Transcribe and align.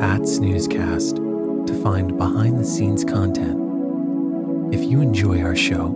At 0.00 0.22
snoozecast 0.22 1.66
to 1.66 1.82
find 1.82 2.16
behind 2.16 2.58
the 2.58 2.64
scenes 2.64 3.04
content. 3.04 3.58
If 4.74 4.82
you 4.82 5.02
enjoy 5.02 5.42
our 5.42 5.54
show, 5.54 5.92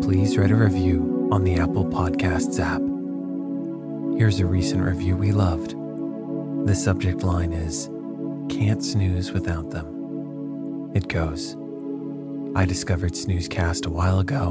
please 0.00 0.38
write 0.38 0.52
a 0.52 0.56
review 0.56 1.28
on 1.32 1.42
the 1.42 1.56
Apple 1.56 1.84
Podcasts 1.84 2.60
app. 2.60 2.80
Here's 4.16 4.38
a 4.38 4.46
recent 4.46 4.82
review 4.82 5.16
we 5.16 5.32
loved. 5.32 5.74
The 6.68 6.74
subject 6.74 7.24
line 7.24 7.52
is 7.52 7.88
Can't 8.48 8.84
snooze 8.84 9.32
without 9.32 9.70
them. 9.70 10.92
It 10.94 11.08
goes 11.08 11.56
I 12.54 12.64
discovered 12.64 13.12
Snoozecast 13.12 13.86
a 13.86 13.90
while 13.90 14.20
ago 14.20 14.50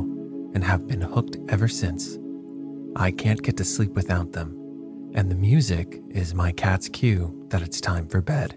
and 0.54 0.64
have 0.64 0.86
been 0.86 1.02
hooked 1.02 1.38
ever 1.50 1.68
since. 1.68 2.20
I 2.98 3.12
can't 3.12 3.42
get 3.42 3.58
to 3.58 3.64
sleep 3.64 3.94
without 3.94 4.34
them, 4.34 5.12
and 5.16 5.32
the 5.32 5.36
music 5.36 6.02
is 6.10 6.36
my 6.36 6.52
cat's 6.52 6.90
cue 6.90 7.48
that 7.50 7.62
it's 7.62 7.80
time 7.80 8.08
for 8.08 8.22
bed. 8.22 8.56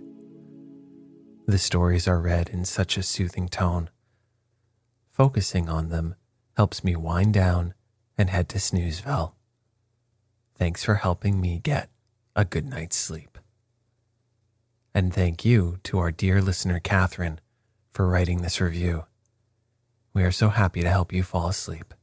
The 1.48 1.56
stories 1.56 2.06
are 2.06 2.20
read 2.20 2.50
in 2.50 2.66
such 2.66 2.98
a 2.98 3.02
soothing 3.02 3.48
tone. 3.48 3.88
Focusing 5.10 5.70
on 5.70 5.88
them 5.88 6.14
helps 6.58 6.84
me 6.84 6.94
wind 6.94 7.32
down 7.32 7.72
and 8.18 8.28
head 8.28 8.50
to 8.50 8.58
Snoozeville. 8.58 9.32
Thanks 10.58 10.84
for 10.84 10.96
helping 10.96 11.40
me 11.40 11.58
get 11.58 11.88
a 12.36 12.44
good 12.44 12.66
night's 12.66 12.96
sleep. 12.96 13.38
And 14.94 15.14
thank 15.14 15.42
you 15.42 15.78
to 15.84 15.98
our 15.98 16.10
dear 16.10 16.42
listener, 16.42 16.80
Catherine, 16.80 17.40
for 17.92 18.06
writing 18.06 18.42
this 18.42 18.60
review. 18.60 19.06
We 20.12 20.24
are 20.24 20.32
so 20.32 20.50
happy 20.50 20.82
to 20.82 20.90
help 20.90 21.14
you 21.14 21.22
fall 21.22 21.48
asleep. 21.48 21.94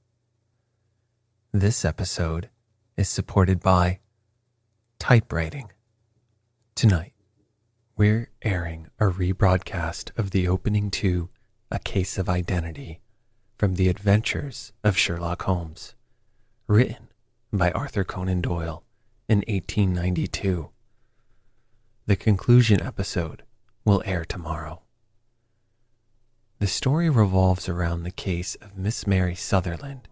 This 1.52 1.86
episode 1.86 2.50
is 2.98 3.10
supported 3.10 3.60
by 3.60 4.00
typewriting. 4.98 5.72
Tonight, 6.74 7.14
we're 7.98 8.30
airing 8.42 8.88
a 9.00 9.06
rebroadcast 9.06 10.12
of 10.18 10.32
the 10.32 10.50
opening 10.50 10.92
to 10.92 11.30
A 11.72 11.80
Case 11.80 12.18
of 12.18 12.28
Identity 12.28 13.00
from 13.58 13.76
The 13.76 13.88
Adventures 13.88 14.74
of 14.84 14.98
Sherlock 14.98 15.44
Holmes, 15.44 15.96
written 16.68 17.08
by 17.54 17.72
Arthur 17.72 18.04
Conan 18.04 18.42
Doyle 18.42 18.84
in 19.30 19.38
1892. 19.48 20.70
The 22.06 22.18
conclusion 22.18 22.82
episode 22.82 23.44
will 23.86 24.04
air 24.06 24.26
tomorrow. 24.26 24.82
The 26.60 26.68
story 26.68 27.10
revolves 27.10 27.70
around 27.70 28.04
the 28.04 28.12
case 28.12 28.56
of 28.56 28.78
Miss 28.78 29.08
Mary 29.08 29.36
Sutherland, 29.36 30.10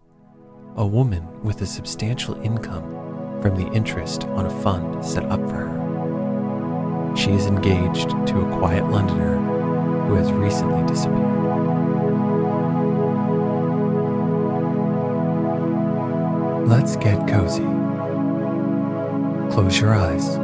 a 0.74 0.86
woman 0.86 1.42
with 1.42 1.60
a 1.60 1.66
substantial 1.66 2.40
income 2.40 3.42
from 3.42 3.56
the 3.56 3.70
interest 3.72 4.24
on 4.24 4.46
a 4.46 4.62
fund 4.62 5.04
set 5.04 5.26
up 5.26 5.40
for 5.40 5.56
her. 5.56 5.83
She 7.16 7.30
is 7.30 7.46
engaged 7.46 8.10
to 8.26 8.40
a 8.40 8.58
quiet 8.58 8.90
Londoner 8.90 9.36
who 10.06 10.14
has 10.14 10.32
recently 10.32 10.84
disappeared. 10.86 11.34
Let's 16.68 16.96
get 16.96 17.28
cozy. 17.28 17.62
Close 19.54 19.80
your 19.80 19.94
eyes. 19.94 20.38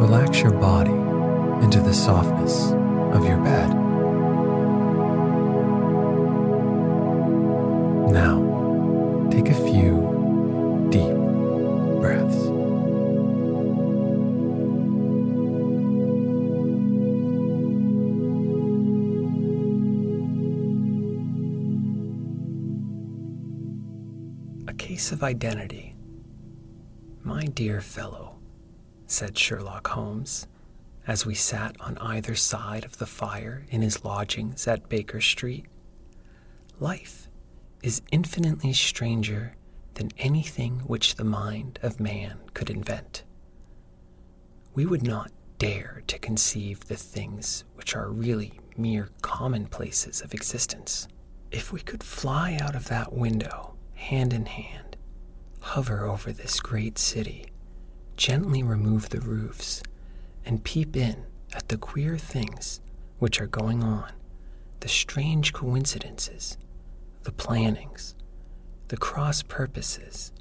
Relax 0.00 0.40
your 0.40 0.52
body 0.52 0.92
into 1.64 1.80
the 1.80 1.92
softness 1.92 2.70
of 3.14 3.26
your 3.26 3.38
bed. 3.38 3.85
Case 25.06 25.12
of 25.12 25.22
identity. 25.22 25.94
My 27.22 27.44
dear 27.44 27.80
fellow, 27.80 28.40
said 29.06 29.38
Sherlock 29.38 29.86
Holmes, 29.86 30.48
as 31.06 31.24
we 31.24 31.32
sat 31.32 31.76
on 31.78 31.96
either 31.98 32.34
side 32.34 32.84
of 32.84 32.98
the 32.98 33.06
fire 33.06 33.66
in 33.70 33.82
his 33.82 34.04
lodgings 34.04 34.66
at 34.66 34.88
Baker 34.88 35.20
Street. 35.20 35.66
Life 36.80 37.28
is 37.84 38.02
infinitely 38.10 38.72
stranger 38.72 39.54
than 39.94 40.10
anything 40.18 40.80
which 40.88 41.14
the 41.14 41.22
mind 41.22 41.78
of 41.84 42.00
man 42.00 42.40
could 42.52 42.68
invent. 42.68 43.22
We 44.74 44.86
would 44.86 45.04
not 45.04 45.30
dare 45.58 46.02
to 46.08 46.18
conceive 46.18 46.80
the 46.80 46.96
things 46.96 47.62
which 47.76 47.94
are 47.94 48.10
really 48.10 48.58
mere 48.76 49.10
commonplaces 49.22 50.20
of 50.20 50.34
existence. 50.34 51.06
If 51.52 51.72
we 51.72 51.78
could 51.78 52.02
fly 52.02 52.58
out 52.60 52.74
of 52.74 52.88
that 52.88 53.12
window, 53.12 53.76
hand 53.94 54.32
in 54.32 54.46
hand, 54.46 54.85
hover 55.66 56.06
over 56.06 56.30
this 56.32 56.60
great 56.60 56.96
city, 56.96 57.46
gently 58.16 58.62
remove 58.62 59.08
the 59.08 59.20
roofs, 59.20 59.82
and 60.44 60.62
peep 60.62 60.96
in 60.96 61.24
at 61.52 61.68
the 61.68 61.76
queer 61.76 62.16
things 62.16 62.80
which 63.18 63.40
are 63.40 63.48
going 63.48 63.82
on, 63.82 64.12
the 64.80 64.88
strange 64.88 65.52
coincidences, 65.52 66.56
the 67.24 67.32
plannings, 67.32 68.14
the 68.88 68.96
cross 68.96 69.42
purposes, 69.42 70.32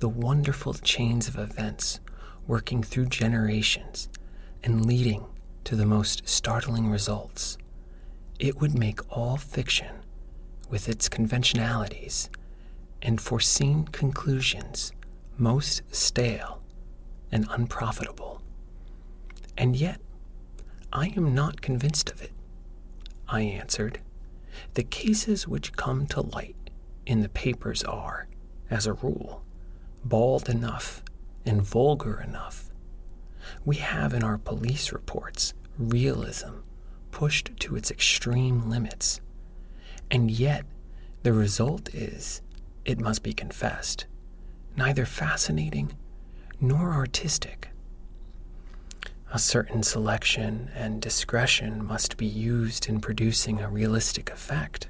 the 0.00 0.08
wonderful 0.08 0.72
chains 0.72 1.28
of 1.28 1.36
events 1.36 2.00
working 2.46 2.82
through 2.82 3.06
generations 3.06 4.08
and 4.64 4.86
leading 4.86 5.26
to 5.64 5.76
the 5.76 5.86
most 5.86 6.26
startling 6.26 6.90
results. 6.90 7.58
it 8.38 8.60
would 8.60 8.74
make 8.76 9.00
all 9.10 9.36
fiction, 9.36 9.96
with 10.70 10.88
its 10.88 11.08
conventionalities 11.08 12.30
and 13.02 13.20
foreseen 13.20 13.84
conclusions, 13.86 14.92
most 15.36 15.82
stale 15.94 16.62
and 17.30 17.46
unprofitable. 17.50 18.42
And 19.56 19.76
yet, 19.76 20.00
I 20.92 21.12
am 21.16 21.34
not 21.34 21.60
convinced 21.60 22.10
of 22.10 22.22
it. 22.22 22.32
I 23.28 23.40
answered, 23.42 24.00
The 24.74 24.82
cases 24.82 25.48
which 25.48 25.72
come 25.74 26.06
to 26.08 26.20
light 26.20 26.56
in 27.04 27.20
the 27.20 27.28
papers 27.28 27.82
are, 27.84 28.28
as 28.70 28.86
a 28.86 28.92
rule, 28.92 29.44
bald 30.04 30.48
enough 30.48 31.02
and 31.44 31.62
vulgar 31.62 32.20
enough. 32.20 32.70
We 33.64 33.76
have 33.76 34.12
in 34.12 34.22
our 34.22 34.38
police 34.38 34.92
reports 34.92 35.54
realism 35.78 36.60
pushed 37.10 37.58
to 37.60 37.76
its 37.76 37.90
extreme 37.90 38.68
limits. 38.68 39.20
And 40.10 40.30
yet, 40.30 40.64
the 41.22 41.32
result 41.32 41.94
is, 41.94 42.42
it 42.86 43.00
must 43.00 43.22
be 43.22 43.34
confessed, 43.34 44.06
neither 44.76 45.04
fascinating 45.04 45.92
nor 46.60 46.92
artistic. 46.94 47.68
A 49.32 49.40
certain 49.40 49.82
selection 49.82 50.70
and 50.74 51.02
discretion 51.02 51.84
must 51.84 52.16
be 52.16 52.26
used 52.26 52.88
in 52.88 53.00
producing 53.00 53.60
a 53.60 53.68
realistic 53.68 54.30
effect, 54.30 54.86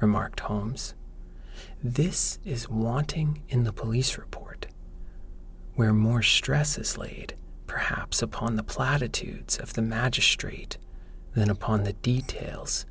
remarked 0.00 0.40
Holmes. 0.40 0.94
This 1.82 2.40
is 2.44 2.68
wanting 2.68 3.42
in 3.48 3.62
the 3.62 3.72
police 3.72 4.18
report, 4.18 4.66
where 5.76 5.92
more 5.92 6.22
stress 6.22 6.76
is 6.76 6.98
laid, 6.98 7.34
perhaps, 7.68 8.20
upon 8.20 8.56
the 8.56 8.64
platitudes 8.64 9.58
of 9.58 9.74
the 9.74 9.82
magistrate 9.82 10.76
than 11.34 11.48
upon 11.48 11.84
the 11.84 11.92
details, 11.94 12.84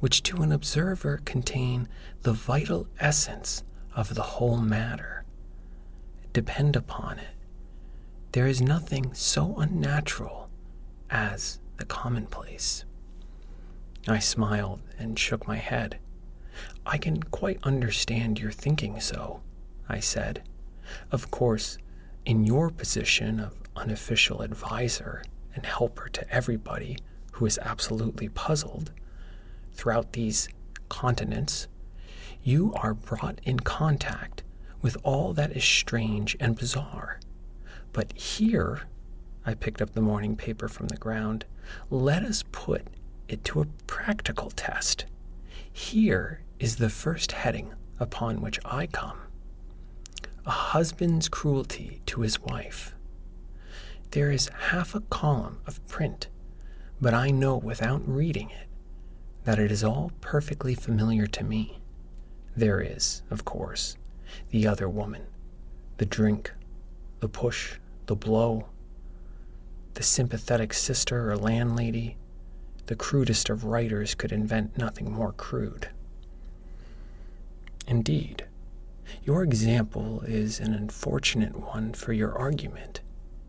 which 0.00 0.22
to 0.22 0.42
an 0.42 0.52
observer 0.52 1.20
contain 1.24 1.88
the 2.22 2.32
vital 2.32 2.86
essence 3.00 3.62
of 3.94 4.14
the 4.14 4.22
whole 4.22 4.58
matter. 4.58 5.24
Depend 6.32 6.76
upon 6.76 7.18
it, 7.18 7.34
there 8.32 8.46
is 8.46 8.60
nothing 8.60 9.14
so 9.14 9.56
unnatural 9.56 10.50
as 11.08 11.58
the 11.78 11.84
commonplace. 11.84 12.84
I 14.06 14.18
smiled 14.18 14.80
and 14.98 15.18
shook 15.18 15.48
my 15.48 15.56
head. 15.56 15.98
I 16.84 16.98
can 16.98 17.22
quite 17.22 17.58
understand 17.62 18.38
your 18.38 18.52
thinking 18.52 19.00
so, 19.00 19.40
I 19.88 20.00
said. 20.00 20.42
Of 21.10 21.30
course, 21.30 21.78
in 22.24 22.44
your 22.44 22.70
position 22.70 23.40
of 23.40 23.54
unofficial 23.74 24.42
adviser 24.42 25.22
and 25.54 25.64
helper 25.64 26.08
to 26.10 26.30
everybody 26.30 26.98
who 27.32 27.46
is 27.46 27.58
absolutely 27.62 28.28
puzzled 28.28 28.92
throughout 29.76 30.12
these 30.12 30.48
continents, 30.88 31.68
you 32.42 32.72
are 32.76 32.94
brought 32.94 33.40
in 33.44 33.60
contact 33.60 34.42
with 34.80 34.96
all 35.02 35.32
that 35.34 35.52
is 35.56 35.64
strange 35.64 36.36
and 36.40 36.56
bizarre. 36.56 37.20
But 37.92 38.12
here, 38.12 38.82
I 39.44 39.54
picked 39.54 39.82
up 39.82 39.92
the 39.92 40.00
morning 40.00 40.36
paper 40.36 40.68
from 40.68 40.88
the 40.88 40.96
ground, 40.96 41.44
let 41.90 42.22
us 42.22 42.44
put 42.52 42.86
it 43.28 43.44
to 43.44 43.60
a 43.60 43.66
practical 43.86 44.50
test. 44.50 45.06
Here 45.72 46.42
is 46.58 46.76
the 46.76 46.90
first 46.90 47.32
heading 47.32 47.74
upon 47.98 48.40
which 48.40 48.58
I 48.64 48.86
come 48.86 49.18
a 50.44 50.50
husband's 50.50 51.28
cruelty 51.28 52.00
to 52.06 52.20
his 52.20 52.40
wife. 52.40 52.94
There 54.12 54.30
is 54.30 54.48
half 54.70 54.94
a 54.94 55.00
column 55.00 55.58
of 55.66 55.84
print, 55.88 56.28
but 57.00 57.12
I 57.12 57.30
know 57.32 57.56
without 57.56 58.00
reading 58.06 58.50
it 58.50 58.65
that 59.46 59.60
it 59.60 59.70
is 59.70 59.84
all 59.84 60.10
perfectly 60.20 60.74
familiar 60.74 61.24
to 61.28 61.44
me. 61.44 61.78
There 62.56 62.80
is, 62.80 63.22
of 63.30 63.44
course, 63.44 63.96
the 64.50 64.66
other 64.66 64.88
woman, 64.88 65.22
the 65.98 66.04
drink, 66.04 66.52
the 67.20 67.28
push, 67.28 67.76
the 68.06 68.16
blow, 68.16 68.66
the 69.94 70.02
sympathetic 70.02 70.74
sister 70.74 71.30
or 71.30 71.36
landlady, 71.36 72.16
the 72.86 72.96
crudest 72.96 73.48
of 73.48 73.64
writers 73.64 74.16
could 74.16 74.32
invent 74.32 74.76
nothing 74.76 75.12
more 75.12 75.32
crude. 75.32 75.90
Indeed, 77.86 78.46
your 79.22 79.44
example 79.44 80.22
is 80.22 80.58
an 80.58 80.74
unfortunate 80.74 81.72
one 81.72 81.92
for 81.92 82.12
your 82.12 82.36
argument, 82.36 83.00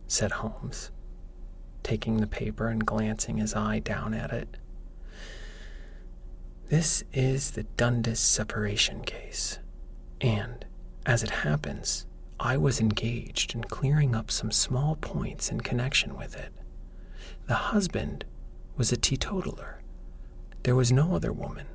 said 0.08 0.34
Holmes, 0.34 0.92
taking 1.82 2.18
the 2.18 2.28
paper 2.28 2.68
and 2.68 2.86
glancing 2.86 3.38
his 3.38 3.56
eye 3.56 3.80
down 3.80 4.14
at 4.14 4.32
it. 4.32 4.58
This 6.70 7.06
is 7.14 7.52
the 7.52 7.64
Dundas 7.64 8.20
separation 8.20 9.00
case, 9.00 9.60
and, 10.20 10.66
as 11.06 11.24
it 11.24 11.30
happens, 11.30 12.06
I 12.42 12.58
was 12.58 12.82
engaged 12.82 13.56
in 13.56 13.64
clearing 13.64 14.14
up 14.14 14.30
some 14.30 14.52
small 14.52 14.98
points 14.98 15.50
in 15.50 15.62
connection 15.62 16.18
with 16.18 16.36
it. 16.36 16.52
The 17.48 17.54
husband 17.54 18.26
was 18.76 18.92
a 18.92 18.98
teetotaler. 18.98 19.82
There 20.64 20.76
was 20.76 20.92
no 20.92 21.16
other 21.16 21.32
woman, 21.32 21.68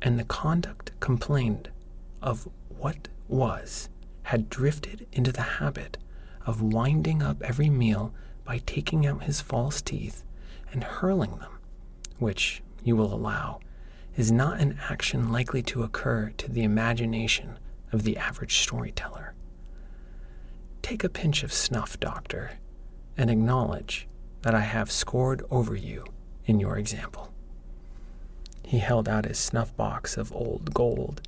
and 0.00 0.20
the 0.20 0.24
conduct 0.24 0.92
complained 1.00 1.70
of 2.22 2.48
what 2.68 3.08
was 3.26 3.88
had 4.22 4.48
drifted 4.48 5.08
into 5.10 5.32
the 5.32 5.42
habit 5.58 5.98
of 6.46 6.62
winding 6.62 7.24
up 7.24 7.42
every 7.42 7.70
meal 7.70 8.14
by 8.44 8.58
taking 8.58 9.04
out 9.04 9.24
his 9.24 9.40
false 9.40 9.82
teeth 9.82 10.22
and 10.70 10.84
hurling 10.84 11.38
them, 11.38 11.58
which, 12.20 12.62
you 12.84 12.94
will 12.94 13.12
allow, 13.12 13.58
is 14.18 14.32
not 14.32 14.58
an 14.58 14.76
action 14.90 15.30
likely 15.30 15.62
to 15.62 15.84
occur 15.84 16.32
to 16.36 16.50
the 16.50 16.64
imagination 16.64 17.56
of 17.92 18.02
the 18.02 18.16
average 18.16 18.58
storyteller. 18.58 19.32
Take 20.82 21.04
a 21.04 21.08
pinch 21.08 21.44
of 21.44 21.52
snuff, 21.52 22.00
doctor, 22.00 22.58
and 23.16 23.30
acknowledge 23.30 24.08
that 24.42 24.56
I 24.56 24.62
have 24.62 24.90
scored 24.90 25.44
over 25.52 25.76
you 25.76 26.04
in 26.46 26.58
your 26.58 26.76
example. 26.76 27.32
He 28.64 28.80
held 28.80 29.08
out 29.08 29.24
his 29.24 29.38
snuff 29.38 29.76
box 29.76 30.16
of 30.16 30.32
old 30.32 30.74
gold 30.74 31.22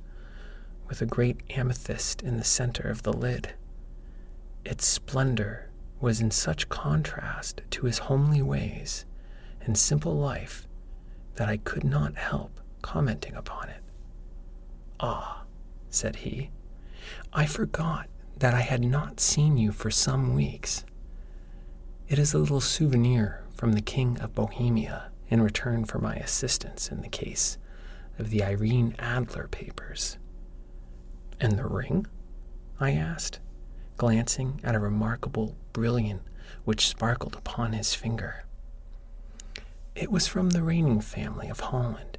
with 0.89 1.01
a 1.01 1.05
great 1.05 1.37
amethyst 1.51 2.21
in 2.21 2.35
the 2.35 2.43
center 2.43 2.89
of 2.89 3.03
the 3.03 3.13
lid. 3.13 3.53
Its 4.65 4.85
splendor 4.85 5.69
was 6.01 6.19
in 6.19 6.29
such 6.29 6.67
contrast 6.67 7.61
to 7.69 7.85
his 7.85 7.99
homely 7.99 8.41
ways 8.41 9.05
and 9.61 9.77
simple 9.77 10.17
life 10.17 10.67
that 11.35 11.47
I 11.47 11.55
could 11.55 11.85
not 11.85 12.15
help 12.15 12.57
commenting 12.91 13.35
upon 13.35 13.69
it. 13.69 13.81
Ah, 14.99 15.43
said 15.89 16.17
he, 16.17 16.49
I 17.31 17.45
forgot 17.45 18.09
that 18.37 18.53
I 18.53 18.59
had 18.59 18.83
not 18.83 19.21
seen 19.21 19.57
you 19.57 19.71
for 19.71 19.89
some 19.89 20.33
weeks. 20.33 20.83
It 22.09 22.19
is 22.19 22.33
a 22.33 22.37
little 22.37 22.59
souvenir 22.59 23.45
from 23.55 23.71
the 23.71 23.81
King 23.81 24.19
of 24.19 24.35
Bohemia 24.35 25.09
in 25.29 25.39
return 25.39 25.85
for 25.85 25.99
my 25.99 26.15
assistance 26.15 26.91
in 26.91 26.99
the 26.99 27.07
case 27.07 27.57
of 28.19 28.29
the 28.29 28.43
Irene 28.43 28.93
Adler 28.99 29.47
papers. 29.47 30.17
And 31.39 31.57
the 31.57 31.67
ring? 31.67 32.07
I 32.77 32.91
asked, 32.91 33.39
glancing 33.95 34.59
at 34.65 34.75
a 34.75 34.79
remarkable 34.79 35.55
brilliant 35.71 36.23
which 36.65 36.89
sparkled 36.89 37.37
upon 37.37 37.71
his 37.71 37.93
finger. 37.93 38.43
It 39.95 40.11
was 40.11 40.27
from 40.27 40.49
the 40.49 40.61
reigning 40.61 40.99
family 40.99 41.47
of 41.47 41.61
Holland, 41.61 42.17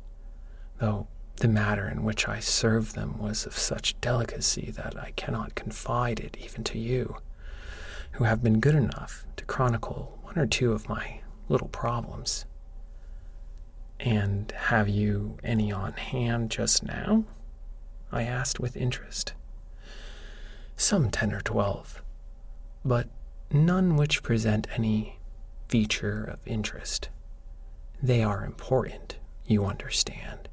though 0.82 1.06
the 1.36 1.46
matter 1.46 1.88
in 1.88 2.02
which 2.02 2.28
I 2.28 2.40
served 2.40 2.96
them 2.96 3.16
was 3.16 3.46
of 3.46 3.56
such 3.56 3.98
delicacy 4.00 4.72
that 4.72 4.98
I 4.98 5.12
cannot 5.12 5.54
confide 5.54 6.18
it 6.18 6.36
even 6.40 6.64
to 6.64 6.78
you, 6.78 7.18
who 8.12 8.24
have 8.24 8.42
been 8.42 8.58
good 8.58 8.74
enough 8.74 9.24
to 9.36 9.44
chronicle 9.44 10.18
one 10.22 10.36
or 10.36 10.46
two 10.46 10.72
of 10.72 10.88
my 10.88 11.20
little 11.48 11.68
problems. 11.68 12.46
And 14.00 14.50
have 14.50 14.88
you 14.88 15.38
any 15.44 15.70
on 15.70 15.92
hand 15.92 16.50
just 16.50 16.82
now? 16.82 17.26
I 18.10 18.24
asked 18.24 18.58
with 18.58 18.76
interest. 18.76 19.34
Some 20.76 21.12
ten 21.12 21.32
or 21.32 21.40
twelve, 21.42 22.02
but 22.84 23.06
none 23.52 23.94
which 23.94 24.24
present 24.24 24.66
any 24.74 25.20
feature 25.68 26.24
of 26.24 26.40
interest. 26.44 27.08
They 28.02 28.24
are 28.24 28.44
important, 28.44 29.18
you 29.46 29.64
understand 29.64 30.48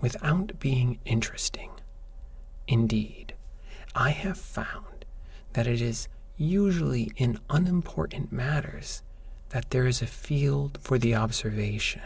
without 0.00 0.58
being 0.58 0.98
interesting. 1.04 1.70
Indeed, 2.66 3.34
I 3.94 4.10
have 4.10 4.38
found 4.38 5.04
that 5.54 5.66
it 5.66 5.80
is 5.80 6.08
usually 6.36 7.10
in 7.16 7.40
unimportant 7.50 8.30
matters 8.30 9.02
that 9.50 9.70
there 9.70 9.86
is 9.86 10.02
a 10.02 10.06
field 10.06 10.78
for 10.80 10.98
the 10.98 11.14
observation 11.14 12.02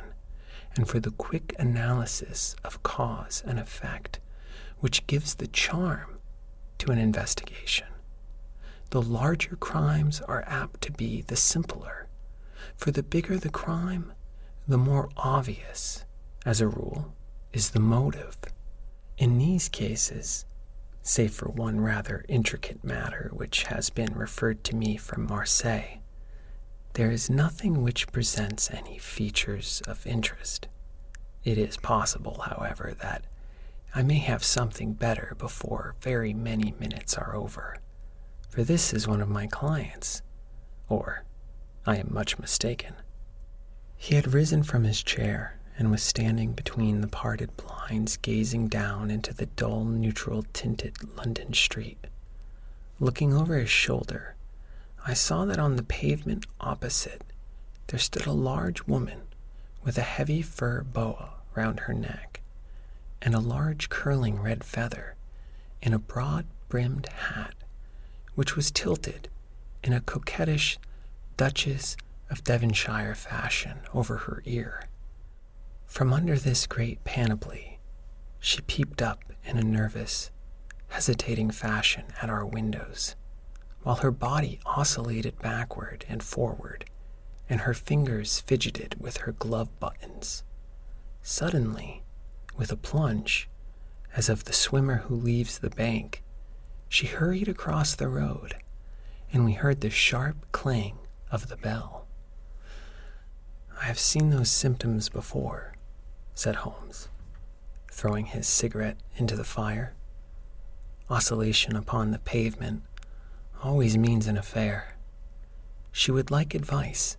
and 0.74 0.88
for 0.88 1.00
the 1.00 1.10
quick 1.10 1.54
analysis 1.58 2.56
of 2.64 2.82
cause 2.82 3.42
and 3.46 3.58
effect, 3.58 4.20
which 4.78 5.06
gives 5.06 5.34
the 5.34 5.48
charm 5.48 6.18
to 6.78 6.90
an 6.90 6.98
investigation. 6.98 7.88
The 8.90 9.02
larger 9.02 9.56
crimes 9.56 10.20
are 10.22 10.44
apt 10.46 10.80
to 10.82 10.92
be 10.92 11.22
the 11.22 11.36
simpler, 11.36 12.08
for 12.76 12.90
the 12.90 13.02
bigger 13.02 13.38
the 13.38 13.50
crime, 13.50 14.12
the 14.66 14.78
more 14.78 15.08
obvious 15.16 16.04
as 16.46 16.60
a 16.60 16.68
rule, 16.68 17.14
is 17.52 17.70
the 17.70 17.80
motive. 17.80 18.38
In 19.18 19.38
these 19.38 19.68
cases, 19.68 20.46
save 21.02 21.32
for 21.34 21.48
one 21.48 21.80
rather 21.80 22.24
intricate 22.28 22.82
matter 22.82 23.30
which 23.32 23.64
has 23.64 23.90
been 23.90 24.14
referred 24.14 24.64
to 24.64 24.76
me 24.76 24.96
from 24.96 25.26
Marseille, 25.26 25.98
there 26.94 27.10
is 27.10 27.30
nothing 27.30 27.82
which 27.82 28.10
presents 28.12 28.70
any 28.70 28.98
features 28.98 29.82
of 29.86 30.06
interest. 30.06 30.68
It 31.44 31.58
is 31.58 31.76
possible, 31.76 32.44
however, 32.46 32.94
that 33.00 33.24
I 33.94 34.02
may 34.02 34.18
have 34.18 34.44
something 34.44 34.94
better 34.94 35.34
before 35.38 35.96
very 36.00 36.32
many 36.32 36.74
minutes 36.78 37.16
are 37.16 37.34
over, 37.34 37.78
for 38.48 38.62
this 38.62 38.92
is 38.92 39.08
one 39.08 39.20
of 39.20 39.28
my 39.28 39.46
clients, 39.46 40.22
or 40.88 41.24
I 41.86 41.96
am 41.96 42.08
much 42.10 42.38
mistaken. 42.38 42.94
He 43.96 44.14
had 44.14 44.32
risen 44.32 44.62
from 44.62 44.84
his 44.84 45.02
chair 45.02 45.58
and 45.82 45.90
was 45.90 46.00
standing 46.00 46.52
between 46.52 47.00
the 47.00 47.08
parted 47.08 47.56
blinds, 47.56 48.16
gazing 48.16 48.68
down 48.68 49.10
into 49.10 49.34
the 49.34 49.46
dull, 49.46 49.84
neutral 49.84 50.44
tinted 50.52 50.94
London 51.16 51.52
street. 51.52 52.06
Looking 53.00 53.34
over 53.34 53.56
his 53.56 53.68
shoulder, 53.68 54.36
I 55.04 55.14
saw 55.14 55.44
that 55.44 55.58
on 55.58 55.74
the 55.74 55.82
pavement 55.82 56.46
opposite 56.60 57.24
there 57.88 57.98
stood 57.98 58.26
a 58.26 58.32
large 58.32 58.86
woman 58.86 59.22
with 59.82 59.98
a 59.98 60.02
heavy 60.02 60.40
fur 60.40 60.84
boa 60.84 61.30
round 61.56 61.80
her 61.80 61.94
neck 61.94 62.42
and 63.20 63.34
a 63.34 63.40
large 63.40 63.88
curling 63.88 64.40
red 64.40 64.62
feather 64.62 65.16
in 65.82 65.92
a 65.92 65.98
broad 65.98 66.46
brimmed 66.68 67.08
hat, 67.08 67.54
which 68.36 68.54
was 68.54 68.70
tilted 68.70 69.28
in 69.82 69.92
a 69.92 70.00
coquettish 70.00 70.78
Duchess 71.36 71.96
of 72.30 72.44
Devonshire 72.44 73.16
fashion 73.16 73.80
over 73.92 74.18
her 74.18 74.44
ear. 74.46 74.84
From 75.92 76.14
under 76.14 76.38
this 76.38 76.66
great 76.66 77.04
panoply, 77.04 77.78
she 78.40 78.62
peeped 78.62 79.02
up 79.02 79.24
in 79.44 79.58
a 79.58 79.62
nervous, 79.62 80.30
hesitating 80.88 81.50
fashion 81.50 82.04
at 82.22 82.30
our 82.30 82.46
windows, 82.46 83.14
while 83.82 83.96
her 83.96 84.10
body 84.10 84.58
oscillated 84.64 85.38
backward 85.40 86.06
and 86.08 86.22
forward, 86.22 86.86
and 87.46 87.60
her 87.60 87.74
fingers 87.74 88.40
fidgeted 88.40 88.96
with 88.98 89.18
her 89.18 89.32
glove 89.32 89.68
buttons. 89.80 90.44
Suddenly, 91.20 92.02
with 92.56 92.72
a 92.72 92.76
plunge, 92.76 93.50
as 94.16 94.30
of 94.30 94.44
the 94.44 94.54
swimmer 94.54 94.96
who 94.96 95.14
leaves 95.14 95.58
the 95.58 95.68
bank, 95.68 96.22
she 96.88 97.06
hurried 97.06 97.48
across 97.48 97.94
the 97.94 98.08
road, 98.08 98.54
and 99.30 99.44
we 99.44 99.52
heard 99.52 99.82
the 99.82 99.90
sharp 99.90 100.50
clang 100.52 100.96
of 101.30 101.48
the 101.48 101.56
bell. 101.58 102.06
I 103.78 103.84
have 103.84 103.98
seen 103.98 104.30
those 104.30 104.50
symptoms 104.50 105.10
before, 105.10 105.71
said 106.34 106.56
Holmes, 106.56 107.08
throwing 107.90 108.26
his 108.26 108.46
cigarette 108.46 108.96
into 109.16 109.36
the 109.36 109.44
fire. 109.44 109.94
Oscillation 111.10 111.76
upon 111.76 112.10
the 112.10 112.18
pavement 112.18 112.82
always 113.62 113.96
means 113.96 114.26
an 114.26 114.36
affair. 114.36 114.96
She 115.92 116.10
would 116.10 116.30
like 116.30 116.54
advice, 116.54 117.16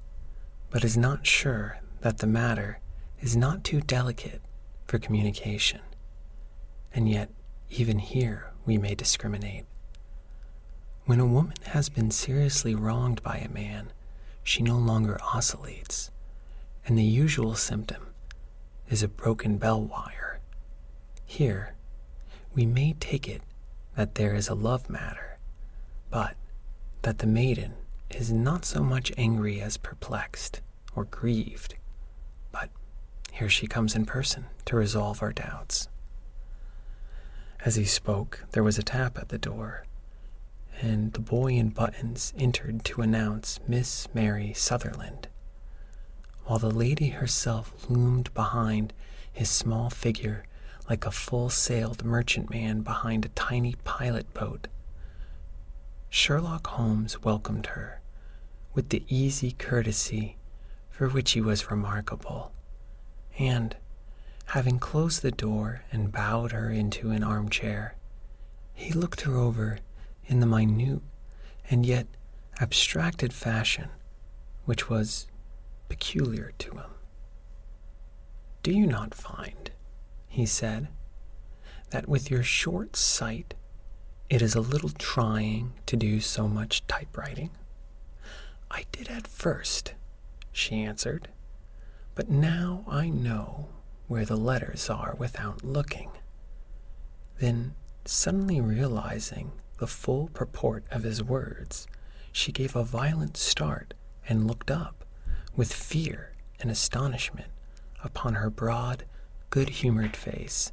but 0.71 0.83
is 0.83 0.97
not 0.97 1.27
sure 1.27 1.79
that 2.01 2.17
the 2.17 2.27
matter 2.27 2.79
is 3.21 3.35
not 3.35 3.63
too 3.63 3.81
delicate 3.81 4.41
for 4.87 4.97
communication. 4.99 5.81
And 6.93 7.07
yet, 7.07 7.29
even 7.69 7.99
here, 7.99 8.51
we 8.65 8.77
may 8.77 8.95
discriminate. 8.95 9.65
When 11.05 11.19
a 11.19 11.25
woman 11.25 11.57
has 11.67 11.89
been 11.89 12.11
seriously 12.11 12.75
wronged 12.75 13.21
by 13.23 13.37
a 13.37 13.49
man, 13.49 13.91
she 14.43 14.63
no 14.63 14.77
longer 14.77 15.19
oscillates, 15.21 16.11
and 16.85 16.97
the 16.97 17.03
usual 17.03 17.55
symptom 17.55 18.12
is 18.93 19.01
a 19.01 19.07
broken 19.07 19.57
bell 19.57 19.81
wire. 19.81 20.39
Here, 21.25 21.73
we 22.53 22.67
may 22.67 22.93
take 22.99 23.27
it 23.27 23.41
that 23.95 24.13
there 24.13 24.35
is 24.35 24.47
a 24.47 24.53
love 24.53 24.87
matter, 24.87 25.39
but 26.11 26.35
that 27.01 27.17
the 27.17 27.25
maiden 27.25 27.73
is 28.11 28.31
not 28.31 28.65
so 28.65 28.83
much 28.83 29.11
angry 29.17 29.59
as 29.59 29.77
perplexed 29.77 30.61
or 30.95 31.05
grieved. 31.05 31.73
But 32.51 32.69
here 33.31 33.49
she 33.49 33.65
comes 33.65 33.95
in 33.95 34.05
person 34.05 34.45
to 34.65 34.75
resolve 34.75 35.23
our 35.23 35.33
doubts. 35.33 35.87
As 37.65 37.77
he 37.77 37.85
spoke, 37.85 38.45
there 38.51 38.63
was 38.63 38.77
a 38.77 38.83
tap 38.83 39.17
at 39.17 39.29
the 39.29 39.39
door, 39.39 39.85
and 40.79 41.13
the 41.13 41.19
boy 41.19 41.53
in 41.53 41.69
buttons 41.69 42.31
entered 42.37 42.85
to 42.85 43.01
announce 43.01 43.59
Miss 43.67 44.07
Mary 44.13 44.53
Sutherland 44.53 45.29
while 46.45 46.59
the 46.59 46.69
lady 46.69 47.09
herself 47.09 47.73
loomed 47.89 48.33
behind 48.33 48.93
his 49.31 49.49
small 49.49 49.89
figure 49.89 50.43
like 50.89 51.05
a 51.05 51.11
full 51.11 51.49
sailed 51.49 52.03
merchantman 52.03 52.81
behind 52.81 53.25
a 53.25 53.29
tiny 53.29 53.75
pilot 53.83 54.33
boat. 54.33 54.67
Sherlock 56.09 56.67
Holmes 56.67 57.23
welcomed 57.23 57.67
her 57.67 58.01
with 58.73 58.89
the 58.89 59.03
easy 59.07 59.51
courtesy 59.51 60.37
for 60.89 61.07
which 61.09 61.31
he 61.31 61.41
was 61.41 61.71
remarkable, 61.71 62.51
and, 63.39 63.75
having 64.47 64.77
closed 64.77 65.21
the 65.21 65.31
door 65.31 65.83
and 65.91 66.11
bowed 66.11 66.51
her 66.51 66.69
into 66.69 67.09
an 67.11 67.23
armchair, 67.23 67.95
he 68.73 68.91
looked 68.91 69.21
her 69.21 69.35
over 69.35 69.79
in 70.27 70.39
the 70.39 70.45
minute 70.45 71.01
and 71.69 71.85
yet 71.85 72.07
abstracted 72.59 73.33
fashion 73.33 73.89
which 74.65 74.89
was 74.89 75.27
peculiar 75.93 76.51
to 76.57 76.71
him. 76.71 76.91
Do 78.63 78.71
you 78.71 78.87
not 78.87 79.13
find, 79.13 79.69
he 80.27 80.43
said, 80.43 80.87
that 81.91 82.09
with 82.09 82.31
your 82.31 82.41
short 82.41 82.95
sight 82.95 83.53
it 84.27 84.41
is 84.41 84.55
a 84.55 84.59
little 84.59 84.89
trying 84.89 85.73
to 85.85 85.95
do 85.95 86.19
so 86.19 86.47
much 86.47 86.87
typewriting? 86.87 87.51
I 88.71 88.85
did 88.91 89.07
at 89.07 89.27
first, 89.27 89.93
she 90.51 90.81
answered, 90.81 91.27
but 92.15 92.27
now 92.27 92.83
I 92.87 93.09
know 93.09 93.69
where 94.07 94.25
the 94.25 94.35
letters 94.35 94.89
are 94.89 95.15
without 95.19 95.63
looking. 95.63 96.09
Then, 97.39 97.75
suddenly 98.03 98.59
realizing 98.59 99.51
the 99.77 99.85
full 99.85 100.29
purport 100.33 100.85
of 100.89 101.03
his 101.03 101.23
words, 101.23 101.85
she 102.31 102.51
gave 102.51 102.75
a 102.75 102.83
violent 102.83 103.37
start 103.37 103.93
and 104.27 104.47
looked 104.47 104.71
up 104.71 105.02
with 105.55 105.73
fear 105.73 106.33
and 106.59 106.71
astonishment 106.71 107.51
upon 108.03 108.35
her 108.35 108.49
broad, 108.49 109.05
good 109.49 109.69
humored 109.69 110.15
face. 110.15 110.71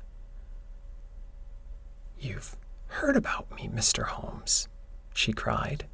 You've 2.18 2.56
heard 2.88 3.16
about 3.16 3.54
me, 3.54 3.68
Mr. 3.68 4.04
Holmes, 4.04 4.68
she 5.14 5.32
cried. 5.32 5.86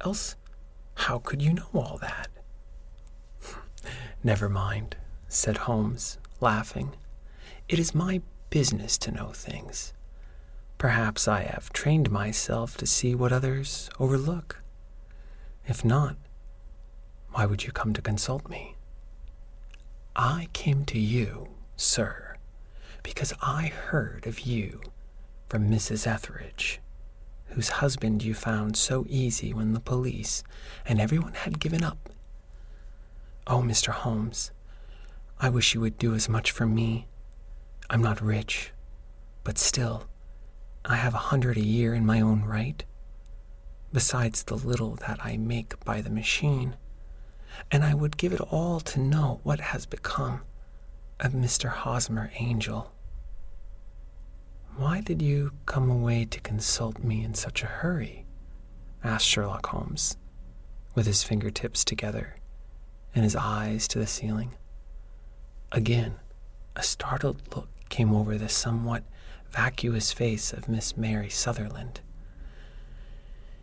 Else, 0.00 0.36
how 0.94 1.18
could 1.18 1.42
you 1.42 1.54
know 1.54 1.68
all 1.72 1.98
that? 2.00 2.28
Never 4.22 4.48
mind, 4.48 4.96
said 5.28 5.58
Holmes, 5.58 6.18
laughing. 6.40 6.94
It 7.68 7.78
is 7.78 7.94
my 7.94 8.22
business 8.50 8.96
to 8.98 9.10
know 9.10 9.32
things. 9.32 9.92
Perhaps 10.78 11.28
I 11.28 11.42
have 11.42 11.72
trained 11.72 12.10
myself 12.10 12.76
to 12.78 12.86
see 12.86 13.14
what 13.14 13.32
others 13.32 13.90
overlook. 13.98 14.62
If 15.66 15.84
not, 15.84 16.16
why 17.34 17.44
would 17.44 17.64
you 17.64 17.72
come 17.72 17.92
to 17.92 18.00
consult 18.00 18.48
me? 18.48 18.76
I 20.14 20.46
came 20.52 20.84
to 20.84 21.00
you, 21.00 21.48
sir, 21.74 22.36
because 23.02 23.34
I 23.42 23.72
heard 23.74 24.24
of 24.28 24.40
you 24.40 24.80
from 25.48 25.68
Mrs. 25.68 26.06
Etherege, 26.06 26.78
whose 27.46 27.80
husband 27.80 28.22
you 28.22 28.34
found 28.34 28.76
so 28.76 29.04
easy 29.08 29.52
when 29.52 29.72
the 29.72 29.80
police 29.80 30.44
and 30.86 31.00
everyone 31.00 31.34
had 31.34 31.58
given 31.58 31.82
up. 31.82 32.08
Oh, 33.48 33.62
Mr. 33.62 33.88
Holmes, 33.88 34.52
I 35.40 35.48
wish 35.48 35.74
you 35.74 35.80
would 35.80 35.98
do 35.98 36.14
as 36.14 36.28
much 36.28 36.52
for 36.52 36.66
me. 36.66 37.08
I'm 37.90 38.00
not 38.00 38.22
rich, 38.22 38.70
but 39.42 39.58
still, 39.58 40.04
I 40.84 40.94
have 40.94 41.14
a 41.14 41.28
hundred 41.32 41.56
a 41.56 41.64
year 41.64 41.94
in 41.94 42.06
my 42.06 42.20
own 42.20 42.44
right, 42.44 42.84
besides 43.92 44.44
the 44.44 44.56
little 44.56 44.94
that 45.06 45.18
I 45.24 45.36
make 45.36 45.84
by 45.84 46.00
the 46.00 46.10
machine 46.10 46.76
and 47.70 47.84
I 47.84 47.94
would 47.94 48.16
give 48.16 48.32
it 48.32 48.40
all 48.40 48.80
to 48.80 49.00
know 49.00 49.40
what 49.42 49.60
has 49.60 49.86
become 49.86 50.42
of 51.20 51.32
Mr. 51.32 51.68
Hosmer 51.68 52.30
Angel. 52.38 52.92
Why 54.76 55.00
did 55.00 55.22
you 55.22 55.52
come 55.66 55.88
away 55.88 56.24
to 56.24 56.40
consult 56.40 56.98
me 56.98 57.24
in 57.24 57.34
such 57.34 57.62
a 57.62 57.66
hurry? 57.66 58.26
asked 59.02 59.26
Sherlock 59.26 59.66
Holmes, 59.66 60.16
with 60.94 61.06
his 61.06 61.22
fingertips 61.22 61.84
together 61.84 62.36
and 63.14 63.22
his 63.22 63.36
eyes 63.36 63.86
to 63.88 63.98
the 63.98 64.06
ceiling. 64.06 64.54
Again, 65.70 66.16
a 66.74 66.82
startled 66.82 67.42
look 67.54 67.68
came 67.88 68.12
over 68.12 68.36
the 68.36 68.48
somewhat 68.48 69.04
vacuous 69.50 70.12
face 70.12 70.52
of 70.52 70.68
Miss 70.68 70.96
Mary 70.96 71.30
Sutherland. 71.30 72.00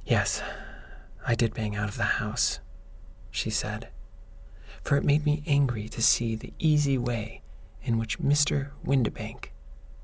Yes, 0.06 0.42
I 1.28 1.36
did 1.36 1.54
bang 1.54 1.76
out 1.76 1.90
of 1.90 1.98
the 1.98 2.04
house, 2.04 2.60
she 3.32 3.50
said, 3.50 3.88
for 4.84 4.98
it 4.98 5.04
made 5.04 5.26
me 5.26 5.44
angry 5.48 5.88
to 5.90 6.02
see 6.02 6.36
the 6.36 6.54
easy 6.60 6.98
way 6.98 7.42
in 7.84 7.98
which 7.98 8.20
Mr. 8.20 8.70
Windibank, 8.86 9.50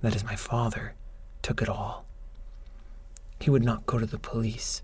that 0.02 0.16
is 0.16 0.24
my 0.24 0.36
father, 0.36 0.94
took 1.42 1.62
it 1.62 1.70
all. 1.70 2.06
He 3.40 3.50
would 3.50 3.64
not 3.64 3.86
go 3.86 4.00
to 4.00 4.06
the 4.06 4.18
police, 4.18 4.82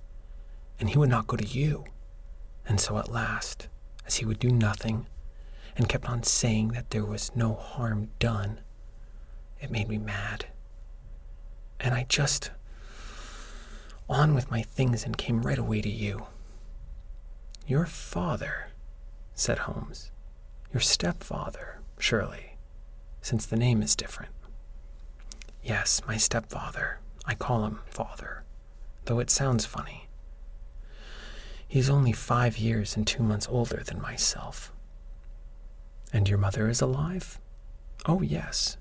and 0.80 0.90
he 0.90 0.98
would 0.98 1.10
not 1.10 1.28
go 1.28 1.38
to 1.38 1.46
you. 1.46 1.86
And 2.68 2.80
so 2.80 2.98
at 2.98 3.12
last, 3.12 3.68
as 4.06 4.16
he 4.16 4.26
would 4.26 4.40
do 4.40 4.50
nothing, 4.50 5.08
and 5.76 5.90
kept 5.90 6.10
on 6.10 6.24
saying 6.24 6.70
that 6.70 6.92
there 6.92 7.06
was 7.06 7.32
no 7.36 7.56
harm 7.56 8.10
done, 8.20 8.60
it 9.60 9.72
made 9.72 9.90
me 9.90 9.98
mad. 9.98 10.46
And 11.80 11.94
I 11.94 12.06
just 12.08 12.52
on 14.10 14.34
with 14.34 14.52
my 14.52 14.62
things 14.62 15.04
and 15.06 15.18
came 15.18 15.42
right 15.42 15.58
away 15.58 15.82
to 15.82 15.90
you. 15.90 16.28
Your 17.66 17.86
father, 17.86 18.68
said 19.34 19.60
Holmes. 19.60 20.12
Your 20.74 20.82
stepfather, 20.82 21.80
surely, 21.98 22.58
since 23.22 23.46
the 23.46 23.56
name 23.56 23.82
is 23.82 23.96
different. 23.96 24.34
Yes, 25.64 26.02
my 26.06 26.18
stepfather. 26.18 27.00
I 27.26 27.36
call 27.36 27.66
him 27.66 27.80
father, 27.86 28.44
though 29.06 29.20
it 29.20 29.30
sounds 29.30 29.66
funny. 29.66 30.10
He's 31.66 31.90
only 31.90 32.12
five 32.12 32.58
years 32.58 32.98
and 32.98 33.08
two 33.08 33.24
months 33.24 33.48
older 33.50 33.82
than 33.84 34.02
myself. 34.02 34.74
And 36.12 36.28
your 36.28 36.38
mother 36.38 36.68
is 36.68 36.82
alive? 36.82 37.40
Oh, 38.06 38.22
yes. 38.22 38.78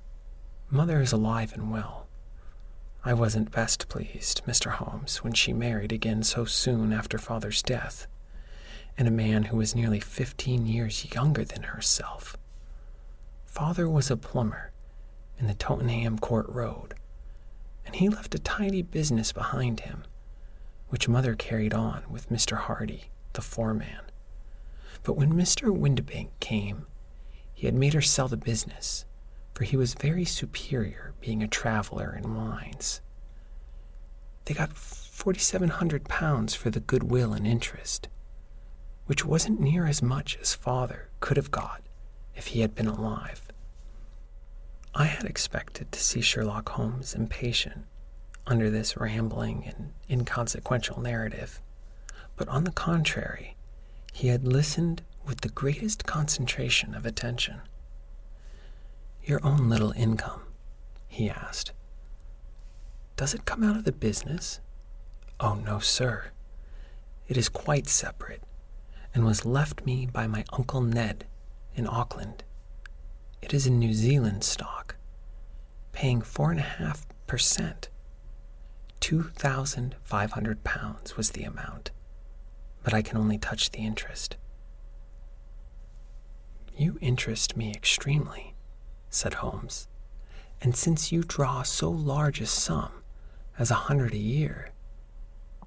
Mother 0.70 1.00
is 1.00 1.12
alive 1.12 1.52
and 1.52 1.70
well. 1.70 2.08
I 3.04 3.14
wasn't 3.14 3.52
best 3.52 3.88
pleased, 3.88 4.42
Mr. 4.44 4.72
Holmes, 4.72 5.18
when 5.22 5.32
she 5.34 5.52
married 5.52 5.92
again 5.92 6.22
so 6.24 6.44
soon 6.44 6.92
after 6.92 7.16
father's 7.18 7.62
death, 7.62 8.06
and 8.96 9.08
a 9.08 9.10
man 9.12 9.44
who 9.44 9.56
was 9.56 9.74
nearly 9.74 10.00
fifteen 10.00 10.66
years 10.66 11.12
younger 11.14 11.44
than 11.44 11.64
herself. 11.64 12.36
Father 13.46 13.88
was 13.88 14.10
a 14.10 14.16
plumber 14.16 14.70
in 15.38 15.46
the 15.46 15.54
Tottenham 15.54 16.18
Court 16.18 16.46
Road, 16.48 16.94
and 17.84 17.96
he 17.96 18.08
left 18.08 18.34
a 18.34 18.38
tidy 18.38 18.82
business 18.82 19.32
behind 19.32 19.80
him, 19.80 20.04
which 20.88 21.08
mother 21.08 21.34
carried 21.34 21.74
on 21.74 22.04
with 22.10 22.30
Mr. 22.30 22.56
Hardy, 22.56 23.10
the 23.32 23.42
foreman. 23.42 24.02
But 25.02 25.16
when 25.16 25.32
Mr. 25.32 25.76
Windibank 25.76 26.28
came, 26.40 26.86
he 27.54 27.66
had 27.66 27.74
made 27.74 27.94
her 27.94 28.00
sell 28.00 28.28
the 28.28 28.36
business 28.36 29.04
for 29.54 29.64
he 29.64 29.76
was 29.76 29.94
very 29.94 30.24
superior, 30.24 31.14
being 31.20 31.42
a 31.42 31.48
traveler 31.48 32.14
in 32.16 32.34
wines. 32.34 33.00
They 34.44 34.54
got 34.54 34.72
4,700 34.72 36.08
pounds 36.08 36.54
for 36.54 36.70
the 36.70 36.80
goodwill 36.80 37.32
and 37.32 37.46
interest, 37.46 38.08
which 39.12 39.26
wasn't 39.26 39.60
near 39.60 39.84
as 39.84 40.00
much 40.00 40.38
as 40.40 40.54
father 40.54 41.10
could 41.20 41.36
have 41.36 41.50
got 41.50 41.82
if 42.34 42.46
he 42.46 42.62
had 42.62 42.74
been 42.74 42.86
alive. 42.86 43.46
I 44.94 45.04
had 45.04 45.26
expected 45.26 45.92
to 45.92 46.00
see 46.00 46.22
Sherlock 46.22 46.70
Holmes 46.70 47.14
impatient 47.14 47.84
under 48.46 48.70
this 48.70 48.96
rambling 48.96 49.64
and 49.66 49.92
inconsequential 50.08 50.98
narrative, 51.02 51.60
but 52.36 52.48
on 52.48 52.64
the 52.64 52.72
contrary, 52.72 53.54
he 54.14 54.28
had 54.28 54.48
listened 54.48 55.02
with 55.26 55.42
the 55.42 55.50
greatest 55.50 56.06
concentration 56.06 56.94
of 56.94 57.04
attention. 57.04 57.60
Your 59.22 59.44
own 59.44 59.68
little 59.68 59.92
income? 59.92 60.44
he 61.06 61.28
asked. 61.28 61.72
Does 63.16 63.34
it 63.34 63.44
come 63.44 63.62
out 63.62 63.76
of 63.76 63.84
the 63.84 63.92
business? 63.92 64.60
Oh, 65.38 65.52
no, 65.52 65.80
sir. 65.80 66.30
It 67.28 67.36
is 67.36 67.50
quite 67.50 67.88
separate 67.88 68.42
and 69.14 69.24
was 69.24 69.44
left 69.44 69.84
me 69.84 70.06
by 70.06 70.26
my 70.26 70.44
Uncle 70.52 70.80
Ned 70.80 71.26
in 71.74 71.86
Auckland. 71.86 72.44
It 73.40 73.52
is 73.52 73.66
in 73.66 73.78
New 73.78 73.94
Zealand 73.94 74.44
stock, 74.44 74.96
paying 75.92 76.22
four 76.22 76.50
and 76.50 76.60
a 76.60 76.62
half 76.62 77.06
per 77.26 77.38
cent. 77.38 77.88
Two 79.00 79.24
thousand 79.34 79.96
five 80.00 80.32
hundred 80.32 80.64
pounds 80.64 81.16
was 81.16 81.30
the 81.30 81.44
amount, 81.44 81.90
but 82.82 82.94
I 82.94 83.02
can 83.02 83.18
only 83.18 83.38
touch 83.38 83.70
the 83.70 83.80
interest. 83.80 84.36
You 86.76 86.98
interest 87.00 87.56
me 87.56 87.70
extremely 87.70 88.54
said 89.10 89.34
Holmes. 89.34 89.88
And 90.62 90.76
since 90.76 91.12
you 91.12 91.22
draw 91.22 91.62
so 91.62 91.90
large 91.90 92.40
a 92.40 92.46
sum 92.46 93.02
as 93.58 93.70
a 93.70 93.74
hundred 93.74 94.14
a 94.14 94.18
year, 94.18 94.70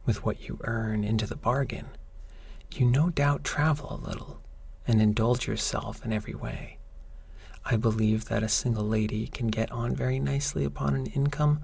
with 0.05 0.25
what 0.25 0.47
you 0.47 0.59
earn 0.63 1.03
into 1.03 1.27
the 1.27 1.35
bargain, 1.35 1.87
you 2.79 2.85
no 2.85 3.09
doubt 3.09 3.43
travel 3.43 3.93
a 3.93 4.05
little 4.07 4.41
and 4.87 5.01
indulge 5.01 5.47
yourself 5.47 6.03
in 6.05 6.11
every 6.11 6.35
way. 6.35 6.77
I 7.63 7.77
believe 7.77 8.25
that 8.25 8.43
a 8.43 8.49
single 8.49 8.83
lady 8.83 9.27
can 9.27 9.47
get 9.47 9.71
on 9.71 9.95
very 9.95 10.19
nicely 10.19 10.63
upon 10.63 10.93
an 10.93 11.07
income 11.07 11.61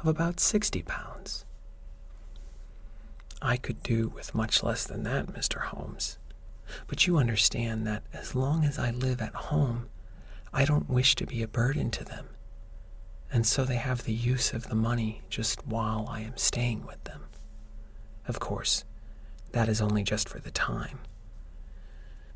of 0.00 0.06
about 0.06 0.38
sixty 0.38 0.82
pounds. 0.82 1.44
I 3.42 3.56
could 3.56 3.82
do 3.82 4.08
with 4.08 4.34
much 4.34 4.62
less 4.62 4.84
than 4.86 5.02
that, 5.04 5.26
Mr. 5.26 5.60
Holmes. 5.60 6.18
But 6.86 7.06
you 7.06 7.16
understand 7.16 7.86
that 7.86 8.04
as 8.12 8.34
long 8.34 8.64
as 8.64 8.78
I 8.78 8.90
live 8.90 9.20
at 9.20 9.34
home, 9.34 9.88
I 10.52 10.64
don't 10.64 10.90
wish 10.90 11.16
to 11.16 11.26
be 11.26 11.42
a 11.42 11.48
burden 11.48 11.90
to 11.92 12.04
them, 12.04 12.28
and 13.32 13.46
so 13.46 13.64
they 13.64 13.76
have 13.76 14.04
the 14.04 14.12
use 14.12 14.52
of 14.52 14.68
the 14.68 14.74
money 14.74 15.22
just 15.28 15.66
while 15.66 16.06
I 16.08 16.20
am 16.20 16.36
staying 16.36 16.86
with 16.86 17.02
them. 17.04 17.24
Of 18.28 18.38
course, 18.40 18.84
that 19.52 19.68
is 19.68 19.80
only 19.80 20.02
just 20.02 20.28
for 20.28 20.38
the 20.38 20.50
time. 20.50 21.00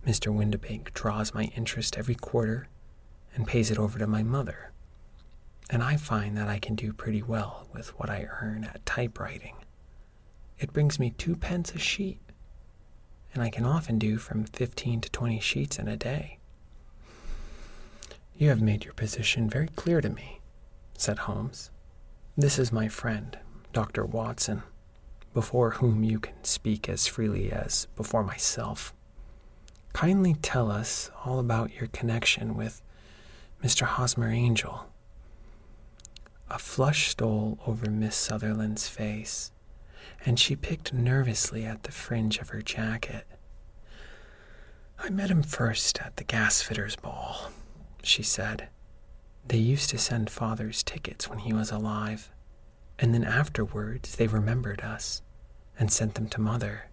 Mr. 0.07 0.35
Windibank 0.35 0.93
draws 0.93 1.33
my 1.33 1.45
interest 1.57 1.97
every 1.97 2.15
quarter 2.15 2.69
and 3.35 3.47
pays 3.47 3.71
it 3.71 3.79
over 3.79 3.99
to 3.99 4.07
my 4.07 4.23
mother, 4.23 4.73
and 5.71 5.83
I 5.83 5.97
find 5.97 6.37
that 6.37 6.49
I 6.49 6.59
can 6.59 6.75
do 6.75 6.93
pretty 6.93 7.23
well 7.23 7.67
with 7.73 7.99
what 7.99 8.11
I 8.11 8.29
earn 8.41 8.65
at 8.65 8.85
typewriting. 8.85 9.57
It 10.59 10.73
brings 10.73 10.99
me 10.99 11.11
two 11.11 11.37
pence 11.37 11.75
a 11.75 11.79
sheet, 11.79 12.21
and 13.33 13.43
I 13.43 13.51
can 13.51 13.65
often 13.65 13.99
do 13.99 14.19
from 14.19 14.45
15 14.45 15.01
to 15.01 15.11
20 15.11 15.41
sheets 15.41 15.79
in 15.79 15.89
a 15.89 15.97
day. 15.97 16.39
You 18.37 18.49
have 18.51 18.61
made 18.61 18.85
your 18.85 18.95
position 18.95 19.49
very 19.49 19.69
clear 19.69 20.01
to 20.01 20.09
me, 20.09 20.41
said 20.99 21.21
Holmes. 21.21 21.71
This 22.37 22.59
is 22.59 22.73
my 22.73 22.89
friend, 22.89 23.39
Dr. 23.73 24.05
Watson, 24.05 24.65
before 25.35 25.73
whom 25.73 26.03
you 26.03 26.19
can 26.19 26.43
speak 26.45 26.89
as 26.89 27.07
freely 27.07 27.53
as 27.53 27.87
before 27.97 28.25
myself. 28.25 28.95
Kindly 29.93 30.35
tell 30.41 30.71
us 30.71 31.11
all 31.25 31.39
about 31.39 31.75
your 31.75 31.89
connection 31.89 32.57
with 32.57 32.81
Mr. 33.63 33.83
Hosmer 33.83 34.31
Angel. 34.31 34.87
A 36.49 36.59
flush 36.59 37.09
stole 37.11 37.59
over 37.67 37.91
Miss 37.91 38.17
Sutherland's 38.17 38.89
face, 38.89 39.51
and 40.25 40.39
she 40.39 40.57
picked 40.57 40.93
nervously 40.93 41.65
at 41.65 41.83
the 41.83 41.93
fringe 41.93 42.39
of 42.39 42.51
her 42.51 42.63
jacket. 42.63 43.27
I 44.99 45.11
met 45.11 45.31
him 45.31 45.43
first 45.43 46.01
at 46.01 46.17
the 46.17 46.25
gasfitter's 46.25 46.97
ball 46.97 47.51
she 48.07 48.23
said. 48.23 48.69
They 49.47 49.59
used 49.59 49.91
to 49.91 49.99
send 49.99 50.31
father's 50.31 50.83
tickets 50.83 51.29
when 51.29 51.41
he 51.41 51.53
was 51.53 51.71
alive, 51.71 52.31
and 52.99 53.13
then 53.13 53.25
afterwards 53.25 54.17
they 54.17 54.27
remembered 54.27 54.81
us 54.81 55.23
and 55.79 55.91
sent 55.91 56.15
them 56.15 56.29
to 56.29 56.41
mother. 56.41 56.91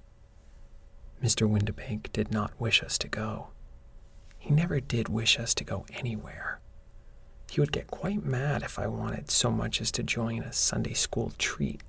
Mr. 1.23 1.47
Windibank 1.47 2.11
did 2.11 2.31
not 2.31 2.59
wish 2.59 2.81
us 2.81 2.97
to 2.97 3.07
go. 3.07 3.49
He 4.39 4.49
never 4.51 4.79
did 4.79 5.07
wish 5.07 5.39
us 5.39 5.53
to 5.55 5.63
go 5.63 5.85
anywhere. 5.93 6.59
He 7.51 7.59
would 7.59 7.71
get 7.71 7.87
quite 7.87 8.25
mad 8.25 8.63
if 8.63 8.79
I 8.79 8.87
wanted 8.87 9.29
so 9.29 9.51
much 9.51 9.81
as 9.81 9.91
to 9.91 10.03
join 10.03 10.41
a 10.41 10.53
Sunday 10.53 10.93
school 10.93 11.33
treat. 11.37 11.83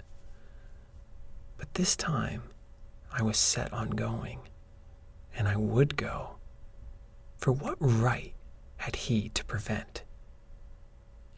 But 1.56 1.72
this 1.74 1.96
time 1.96 2.42
I 3.12 3.22
was 3.22 3.38
set 3.38 3.72
on 3.72 3.90
going, 3.90 4.40
and 5.34 5.48
I 5.48 5.56
would 5.56 5.96
go. 5.96 6.36
For 7.38 7.52
what 7.52 7.76
right 7.80 8.34
had 8.78 8.96
he 8.96 9.28
to 9.30 9.44
prevent? 9.44 10.02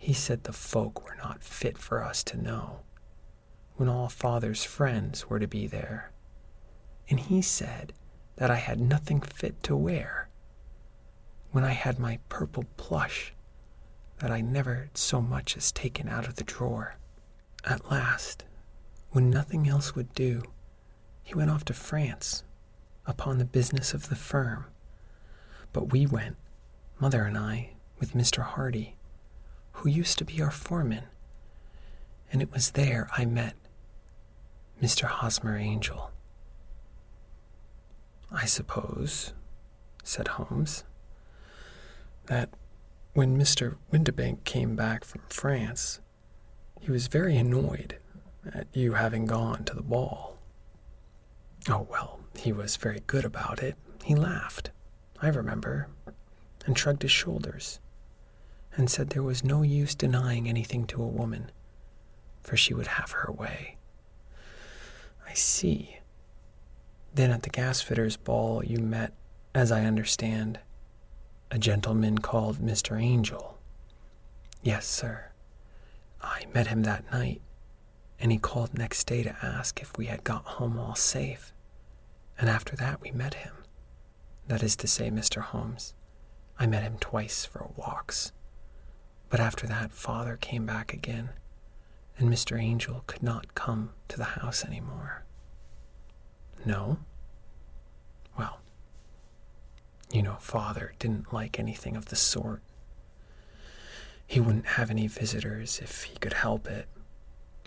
He 0.04 0.12
said 0.12 0.44
the 0.44 0.52
folk 0.52 1.02
were 1.02 1.16
not 1.16 1.42
fit 1.42 1.78
for 1.78 2.04
us 2.04 2.22
to 2.24 2.36
know, 2.36 2.80
when 3.76 3.88
all 3.88 4.10
father's 4.10 4.62
friends 4.62 5.30
were 5.30 5.38
to 5.38 5.48
be 5.48 5.66
there. 5.66 6.12
And 7.08 7.18
he 7.18 7.40
said 7.40 7.94
that 8.36 8.50
I 8.50 8.56
had 8.56 8.78
nothing 8.78 9.22
fit 9.22 9.62
to 9.62 9.74
wear, 9.74 10.28
when 11.52 11.64
I 11.64 11.70
had 11.70 11.98
my 11.98 12.18
purple 12.28 12.66
plush 12.76 13.32
that 14.18 14.30
I 14.30 14.42
never 14.42 14.90
so 14.92 15.22
much 15.22 15.56
as 15.56 15.72
taken 15.72 16.06
out 16.06 16.28
of 16.28 16.34
the 16.34 16.44
drawer. 16.44 16.96
At 17.64 17.90
last, 17.90 18.44
when 19.12 19.30
nothing 19.30 19.66
else 19.66 19.94
would 19.94 20.14
do, 20.14 20.42
he 21.22 21.32
went 21.32 21.48
off 21.48 21.64
to 21.64 21.72
France 21.72 22.44
upon 23.06 23.38
the 23.38 23.46
business 23.46 23.94
of 23.94 24.10
the 24.10 24.16
firm. 24.16 24.66
But 25.72 25.92
we 25.92 26.04
went 26.04 26.36
Mother 27.00 27.22
and 27.24 27.38
I, 27.38 27.70
with 27.98 28.12
Mr. 28.12 28.42
Hardy, 28.42 28.93
who 29.74 29.88
used 29.88 30.18
to 30.18 30.24
be 30.24 30.40
our 30.40 30.50
foreman, 30.50 31.04
and 32.32 32.40
it 32.42 32.52
was 32.52 32.72
there 32.72 33.08
I 33.16 33.24
met 33.24 33.54
Mr. 34.82 35.04
Hosmer 35.04 35.56
Angel. 35.56 36.10
I 38.32 38.46
suppose, 38.46 39.32
said 40.02 40.28
Holmes, 40.28 40.84
that 42.26 42.50
when 43.12 43.38
Mr. 43.38 43.76
Windibank 43.92 44.44
came 44.44 44.74
back 44.74 45.04
from 45.04 45.22
France, 45.28 46.00
he 46.80 46.90
was 46.90 47.06
very 47.06 47.37
annoyed 47.37 47.98
at 48.52 48.66
you 48.72 48.94
having 48.94 49.26
gone 49.26 49.64
to 49.64 49.74
the 49.74 49.82
ball. 49.82 50.37
Oh, 51.68 51.87
well, 51.90 52.20
he 52.37 52.52
was 52.52 52.76
very 52.76 53.02
good 53.06 53.24
about 53.24 53.62
it. 53.62 53.76
He 54.02 54.14
laughed, 54.14 54.70
I 55.22 55.28
remember, 55.28 55.88
and 56.66 56.76
shrugged 56.76 57.02
his 57.02 57.12
shoulders, 57.12 57.78
and 58.76 58.90
said 58.90 59.10
there 59.10 59.22
was 59.22 59.44
no 59.44 59.62
use 59.62 59.94
denying 59.94 60.48
anything 60.48 60.87
to 60.87 61.02
a 61.02 61.08
woman, 61.08 61.50
for 62.42 62.56
she 62.56 62.74
would 62.74 62.88
have 62.88 63.12
her 63.12 63.32
way. 63.32 63.76
I 65.26 65.34
see. 65.34 65.98
Then 67.14 67.30
at 67.30 67.42
the 67.42 67.50
gasfitter's 67.50 68.16
ball, 68.16 68.64
you 68.64 68.78
met, 68.78 69.12
as 69.54 69.70
I 69.70 69.84
understand, 69.84 70.58
a 71.50 71.58
gentleman 71.58 72.18
called 72.18 72.58
Mr. 72.58 73.00
Angel. 73.00 73.58
Yes, 74.62 74.87
sir. 74.87 75.30
I 76.20 76.46
met 76.52 76.68
him 76.68 76.82
that 76.82 77.10
night, 77.12 77.42
and 78.18 78.32
he 78.32 78.38
called 78.38 78.76
next 78.76 79.04
day 79.04 79.22
to 79.22 79.37
ask 79.42 79.80
if 79.80 79.96
we 79.96 80.06
had 80.06 80.24
got 80.24 80.44
home 80.44 80.78
all 80.78 80.94
safe. 80.94 81.52
And 82.38 82.48
after 82.48 82.74
that, 82.76 83.00
we 83.00 83.10
met 83.12 83.34
him. 83.34 83.52
That 84.48 84.62
is 84.62 84.74
to 84.76 84.87
say, 84.88 85.10
Mr. 85.10 85.42
Holmes, 85.42 85.94
I 86.58 86.66
met 86.66 86.82
him 86.82 86.96
twice 86.98 87.44
for 87.44 87.70
walks. 87.76 88.32
But 89.35 89.40
after 89.40 89.66
that, 89.66 89.90
father 89.90 90.37
came 90.40 90.64
back 90.64 90.92
again, 90.92 91.31
and 92.16 92.33
Mr. 92.33 92.57
Angel 92.57 93.03
could 93.09 93.20
not 93.20 93.57
come 93.57 93.90
to 94.07 94.16
the 94.16 94.23
house 94.38 94.64
any 94.64 94.79
more. 94.79 95.25
No? 96.64 96.99
Well, 98.38 98.61
you 100.12 100.23
know, 100.23 100.37
father 100.38 100.92
didn't 101.01 101.33
like 101.33 101.59
anything 101.59 101.97
of 101.97 102.07
the 102.07 102.14
sort. 102.14 102.62
He 104.25 104.38
wouldn't 104.38 104.66
have 104.79 104.88
any 104.88 105.09
visitors 105.09 105.81
if 105.83 106.05
he 106.05 106.16
could 106.18 106.35
help 106.35 106.68
it, 106.68 106.87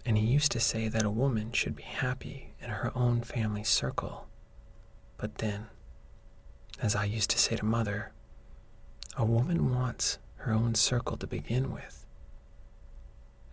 and 0.06 0.18
he 0.18 0.26
used 0.26 0.54
to 0.54 0.62
say 0.62 0.88
that 0.88 1.04
a 1.04 1.10
woman 1.12 1.52
should 1.52 1.76
be 1.76 1.84
happy 1.84 2.54
in 2.62 2.70
her 2.70 2.94
own 2.96 3.24
family 3.24 3.66
circle 3.66 4.28
but 5.18 5.40
then, 5.40 5.68
as 6.82 6.96
I 6.96 7.06
used 7.06 7.30
to 7.32 7.40
say 7.40 7.56
to 7.56 7.66
Mother, 7.66 8.12
a 9.18 9.26
woman 9.26 9.74
wants 9.74 10.20
her 10.48 10.54
own 10.54 10.74
circle 10.76 11.18
to 11.18 11.28
begin 11.28 11.74
with. 11.74 12.06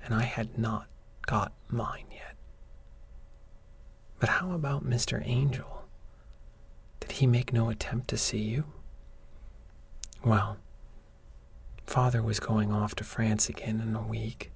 And 0.05 0.15
I 0.15 0.23
had 0.23 0.57
not 0.57 0.87
got 1.27 1.53
mine 1.69 2.07
yet. 2.13 2.37
But 4.21 4.29
how 4.29 4.53
about 4.53 4.89
Mr. 4.89 5.21
Angel? 5.27 5.87
Did 7.01 7.13
he 7.13 7.27
make 7.27 7.53
no 7.53 7.69
attempt 7.69 8.09
to 8.09 8.17
see 8.17 8.43
you? 8.43 8.65
Well, 10.25 10.57
Father 11.85 12.23
was 12.23 12.39
going 12.39 12.71
off 12.73 12.95
to 12.95 13.05
France 13.05 13.49
again 13.49 13.81
in 13.81 13.97
a 13.97 14.07
week. 14.07 14.53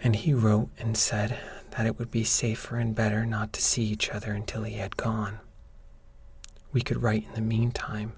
And 0.00 0.14
he 0.14 0.32
wrote 0.32 0.68
and 0.78 0.96
said 0.96 1.38
that 1.72 1.86
it 1.86 1.98
would 1.98 2.12
be 2.12 2.22
safer 2.22 2.76
and 2.76 2.94
better 2.94 3.26
not 3.26 3.52
to 3.54 3.60
see 3.60 3.82
each 3.82 4.10
other 4.10 4.32
until 4.32 4.62
he 4.62 4.74
had 4.74 4.96
gone. 4.96 5.40
We 6.72 6.82
could 6.82 7.02
write 7.02 7.24
in 7.26 7.34
the 7.34 7.40
meantime, 7.40 8.12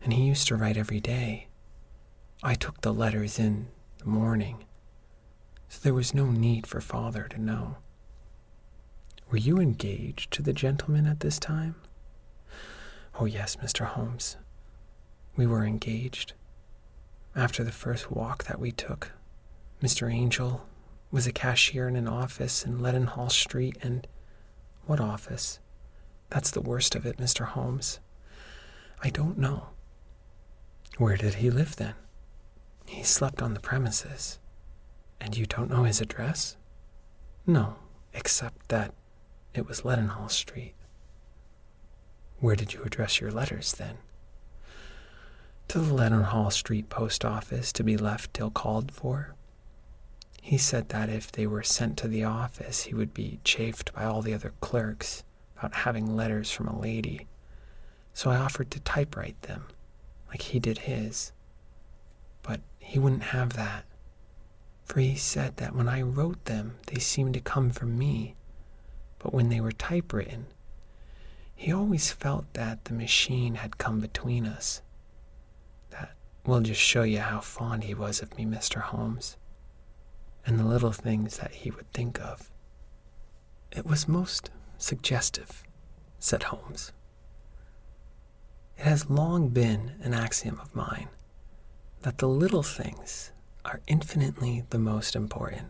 and 0.00 0.12
he 0.12 0.22
used 0.22 0.46
to 0.48 0.56
write 0.56 0.76
every 0.76 1.00
day. 1.00 1.47
I 2.42 2.54
took 2.54 2.82
the 2.82 2.94
letters 2.94 3.40
in 3.40 3.66
the 3.98 4.06
morning, 4.06 4.64
so 5.68 5.80
there 5.82 5.94
was 5.94 6.14
no 6.14 6.26
need 6.26 6.68
for 6.68 6.80
father 6.80 7.26
to 7.30 7.40
know. 7.40 7.78
Were 9.28 9.38
you 9.38 9.58
engaged 9.58 10.30
to 10.34 10.42
the 10.42 10.52
gentleman 10.52 11.06
at 11.06 11.18
this 11.18 11.40
time? 11.40 11.74
Oh, 13.18 13.24
yes, 13.24 13.56
Mr. 13.56 13.86
Holmes. 13.86 14.36
We 15.34 15.46
were 15.46 15.64
engaged. 15.64 16.34
After 17.34 17.64
the 17.64 17.72
first 17.72 18.12
walk 18.12 18.44
that 18.44 18.60
we 18.60 18.70
took, 18.70 19.10
Mr. 19.82 20.12
Angel 20.12 20.64
was 21.10 21.26
a 21.26 21.32
cashier 21.32 21.88
in 21.88 21.96
an 21.96 22.06
office 22.06 22.64
in 22.64 22.78
Leadenhall 22.78 23.32
Street, 23.32 23.76
and 23.82 24.06
what 24.86 25.00
office? 25.00 25.58
That's 26.30 26.52
the 26.52 26.60
worst 26.60 26.94
of 26.94 27.04
it, 27.04 27.16
Mr. 27.16 27.46
Holmes. 27.46 27.98
I 29.02 29.10
don't 29.10 29.38
know. 29.38 29.70
Where 30.98 31.16
did 31.16 31.34
he 31.34 31.50
live 31.50 31.74
then? 31.74 31.94
He 32.88 33.02
slept 33.02 33.42
on 33.42 33.54
the 33.54 33.60
premises. 33.60 34.38
And 35.20 35.36
you 35.36 35.46
don't 35.46 35.70
know 35.70 35.84
his 35.84 36.00
address? 36.00 36.56
No, 37.46 37.76
except 38.12 38.68
that 38.68 38.94
it 39.54 39.66
was 39.66 39.82
Leadenhall 39.82 40.30
Street. 40.30 40.74
Where 42.40 42.56
did 42.56 42.72
you 42.72 42.82
address 42.82 43.20
your 43.20 43.30
letters 43.30 43.72
then? 43.72 43.98
To 45.68 45.80
the 45.80 45.94
Leadenhall 45.94 46.50
Street 46.50 46.88
post 46.88 47.24
office 47.24 47.72
to 47.72 47.84
be 47.84 47.96
left 47.96 48.32
till 48.32 48.50
called 48.50 48.90
for. 48.90 49.34
He 50.40 50.56
said 50.56 50.88
that 50.88 51.10
if 51.10 51.30
they 51.30 51.46
were 51.46 51.62
sent 51.62 51.98
to 51.98 52.08
the 52.08 52.24
office, 52.24 52.84
he 52.84 52.94
would 52.94 53.12
be 53.12 53.40
chaffed 53.44 53.92
by 53.92 54.04
all 54.04 54.22
the 54.22 54.32
other 54.32 54.54
clerks 54.60 55.24
about 55.58 55.74
having 55.74 56.16
letters 56.16 56.50
from 56.50 56.68
a 56.68 56.80
lady. 56.80 57.26
So 58.14 58.30
I 58.30 58.36
offered 58.36 58.70
to 58.70 58.80
typewrite 58.80 59.42
them, 59.42 59.64
like 60.28 60.42
he 60.42 60.58
did 60.58 60.78
his. 60.78 61.32
But 62.42 62.60
he 62.88 62.98
wouldn't 62.98 63.34
have 63.34 63.52
that, 63.52 63.84
for 64.86 65.00
he 65.00 65.14
said 65.14 65.58
that 65.58 65.74
when 65.74 65.90
I 65.90 66.00
wrote 66.00 66.46
them, 66.46 66.76
they 66.86 66.98
seemed 66.98 67.34
to 67.34 67.40
come 67.40 67.68
from 67.68 67.98
me, 67.98 68.34
but 69.18 69.34
when 69.34 69.50
they 69.50 69.60
were 69.60 69.72
typewritten, 69.72 70.46
he 71.54 71.70
always 71.70 72.12
felt 72.12 72.50
that 72.54 72.86
the 72.86 72.94
machine 72.94 73.56
had 73.56 73.76
come 73.76 74.00
between 74.00 74.46
us. 74.46 74.80
That 75.90 76.14
will 76.46 76.60
just 76.60 76.80
show 76.80 77.02
you 77.02 77.18
how 77.18 77.40
fond 77.40 77.84
he 77.84 77.92
was 77.92 78.22
of 78.22 78.34
me, 78.38 78.46
Mr. 78.46 78.80
Holmes 78.80 79.36
and 80.46 80.58
the 80.58 80.64
little 80.64 80.92
things 80.92 81.36
that 81.36 81.52
he 81.56 81.70
would 81.70 81.92
think 81.92 82.18
of. 82.22 82.50
It 83.70 83.84
was 83.84 84.08
most 84.08 84.50
suggestive, 84.78 85.62
said 86.18 86.44
Holmes. 86.44 86.90
It 88.78 88.84
has 88.84 89.10
long 89.10 89.50
been 89.50 89.96
an 90.02 90.14
axiom 90.14 90.58
of 90.58 90.74
mine 90.74 91.10
that 92.02 92.18
the 92.18 92.28
little 92.28 92.62
things 92.62 93.32
are 93.64 93.80
infinitely 93.86 94.64
the 94.70 94.78
most 94.78 95.14
important. 95.14 95.68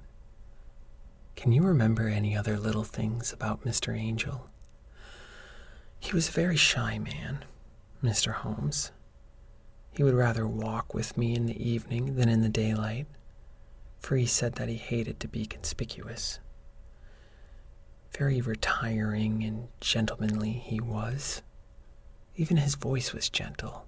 Can 1.37 1.53
you 1.53 1.63
remember 1.63 2.09
any 2.09 2.37
other 2.37 2.59
little 2.59 2.85
things 2.85 3.33
about 3.33 3.65
Mr. 3.65 3.97
Angel? 3.97 4.49
He 6.01 6.13
was 6.13 6.29
a 6.29 6.33
very 6.33 6.57
shy 6.57 6.99
man, 6.99 7.45
Mr. 8.03 8.33
Holmes. 8.33 8.93
He 9.93 10.03
would 10.03 10.15
rather 10.15 10.47
walk 10.47 10.95
with 10.95 11.17
me 11.17 11.35
in 11.35 11.47
the 11.47 11.69
evening 11.69 12.17
than 12.17 12.29
in 12.29 12.43
the 12.43 12.49
daylight 12.49 13.07
for 13.99 14.17
he 14.17 14.27
said 14.27 14.55
that 14.55 14.69
he 14.69 14.77
hated 14.77 15.21
to 15.21 15.29
be 15.29 15.47
conspicuous. 15.47 16.39
Very 18.17 18.41
retiring 18.41 19.43
and 19.45 19.69
gentlemanly 19.81 20.53
he 20.53 20.81
was. 20.81 21.43
Even 22.37 22.57
his 22.57 22.75
voice 22.75 23.13
was 23.13 23.29
gentle. 23.29 23.87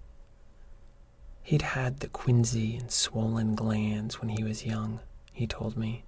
He'd 1.42 1.62
had 1.62 2.00
the 2.00 2.08
quinsy 2.08 2.78
and 2.78 2.90
swollen 2.90 3.54
glands 3.54 4.20
when 4.20 4.28
he 4.28 4.44
was 4.44 4.64
young, 4.66 5.00
he 5.32 5.46
told 5.46 5.76
me, 5.76 6.04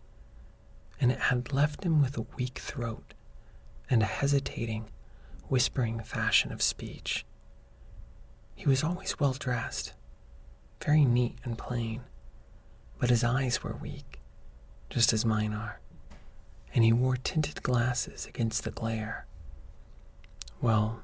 and 1.01 1.11
it 1.11 1.19
had 1.19 1.53
left 1.53 1.85
him 1.85 2.01
with 2.01 2.17
a 2.17 2.27
weak 2.37 2.59
throat 2.59 3.15
and 3.91 4.03
a 4.03 4.07
hesitating, 4.07 4.87
whispering 5.49 6.01
fashion 6.01 6.53
of 6.53 6.63
speech. 6.63 7.25
He 8.55 8.69
was 8.69 8.85
always 8.85 9.19
well 9.19 9.33
dressed, 9.33 9.95
very 10.85 11.05
neat 11.05 11.39
and 11.45 11.59
plain, 11.59 12.03
but 12.99 13.11
his 13.11 13.25
eyes 13.25 13.63
were 13.63 13.75
weak, 13.75 14.21
just 14.91 15.13
as 15.13 15.25
mine 15.25 15.53
are, 15.53 15.81
and 16.75 16.85
he 16.85 16.93
wore 16.93 17.17
tinted 17.17 17.63
glasses 17.63 18.27
against 18.27 18.63
the 18.65 18.71
glare. 18.71 19.27
Well, 20.61 21.01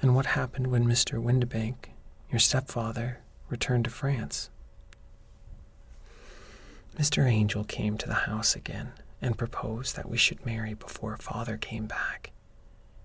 and 0.00 0.14
what 0.14 0.26
happened 0.26 0.68
when 0.68 0.86
Mr. 0.86 1.20
Windibank, 1.20 1.90
your 2.30 2.38
stepfather, 2.38 3.20
returned 3.48 3.84
to 3.84 3.90
France? 3.90 4.50
Mr. 6.98 7.30
Angel 7.30 7.64
came 7.64 7.98
to 7.98 8.08
the 8.08 8.14
house 8.14 8.56
again 8.56 8.92
and 9.20 9.38
proposed 9.38 9.96
that 9.96 10.08
we 10.08 10.16
should 10.16 10.44
marry 10.46 10.74
before 10.74 11.16
father 11.16 11.56
came 11.56 11.86
back. 11.86 12.32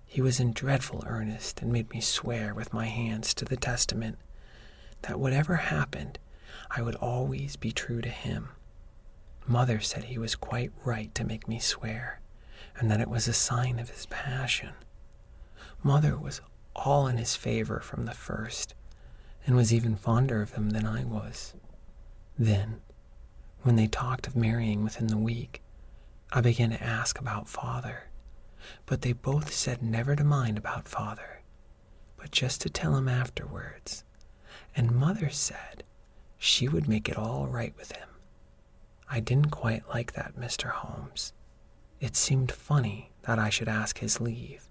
He 0.06 0.20
was 0.20 0.40
in 0.40 0.52
dreadful 0.52 1.04
earnest 1.06 1.62
and 1.62 1.72
made 1.72 1.90
me 1.90 2.00
swear 2.00 2.54
with 2.54 2.72
my 2.72 2.86
hands 2.86 3.32
to 3.34 3.44
the 3.44 3.56
testament 3.56 4.18
that 5.02 5.18
whatever 5.18 5.56
happened, 5.56 6.18
I 6.70 6.82
would 6.82 6.94
always 6.96 7.56
be 7.56 7.72
true 7.72 8.00
to 8.00 8.08
him. 8.08 8.50
Mother 9.46 9.80
said 9.80 10.04
he 10.04 10.18
was 10.18 10.34
quite 10.36 10.72
right 10.84 11.14
to 11.14 11.24
make 11.24 11.48
me 11.48 11.58
swear, 11.58 12.20
and 12.76 12.90
that 12.90 13.00
it 13.00 13.08
was 13.10 13.26
a 13.26 13.32
sign 13.32 13.78
of 13.78 13.90
his 13.90 14.06
passion. 14.06 14.74
Mother 15.82 16.16
was 16.16 16.40
all 16.76 17.08
in 17.08 17.16
his 17.16 17.34
favor 17.34 17.80
from 17.80 18.04
the 18.04 18.12
first, 18.12 18.74
and 19.46 19.56
was 19.56 19.72
even 19.72 19.96
fonder 19.96 20.42
of 20.42 20.52
him 20.52 20.70
than 20.70 20.86
I 20.86 21.04
was. 21.04 21.54
Then, 22.38 22.80
when 23.62 23.76
they 23.76 23.86
talked 23.86 24.26
of 24.26 24.36
marrying 24.36 24.82
within 24.82 25.08
the 25.08 25.18
week, 25.18 25.62
I 26.32 26.40
began 26.40 26.70
to 26.70 26.82
ask 26.82 27.18
about 27.18 27.48
father, 27.48 28.04
but 28.86 29.02
they 29.02 29.12
both 29.12 29.52
said 29.52 29.82
never 29.82 30.16
to 30.16 30.24
mind 30.24 30.58
about 30.58 30.88
father, 30.88 31.42
but 32.16 32.30
just 32.30 32.60
to 32.62 32.70
tell 32.70 32.96
him 32.96 33.08
afterwards 33.08 34.04
and 34.74 34.90
Mother 34.92 35.30
said 35.30 35.84
she 36.38 36.68
would 36.68 36.88
make 36.88 37.08
it 37.08 37.16
all 37.16 37.46
right 37.46 37.74
with 37.76 37.92
him. 37.92 38.08
I 39.10 39.20
didn't 39.20 39.50
quite 39.50 39.88
like 39.88 40.12
that, 40.12 40.36
Mr. 40.36 40.70
Holmes. 40.70 41.32
It 42.00 42.16
seemed 42.16 42.50
funny 42.50 43.12
that 43.22 43.38
I 43.38 43.50
should 43.50 43.68
ask 43.68 43.98
his 43.98 44.20
leave, 44.20 44.68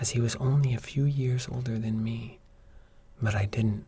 as 0.00 0.10
he 0.10 0.20
was 0.20 0.36
only 0.36 0.72
a 0.74 0.78
few 0.78 1.04
years 1.04 1.48
older 1.50 1.78
than 1.78 2.02
me. 2.02 2.38
But 3.20 3.34
I 3.34 3.44
didn't. 3.44 3.84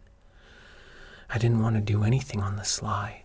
I 1.30 1.38
didn't 1.38 1.62
want 1.62 1.76
to 1.76 1.80
do 1.80 2.04
anything 2.04 2.40
on 2.40 2.56
the 2.56 2.64
sly. 2.64 3.24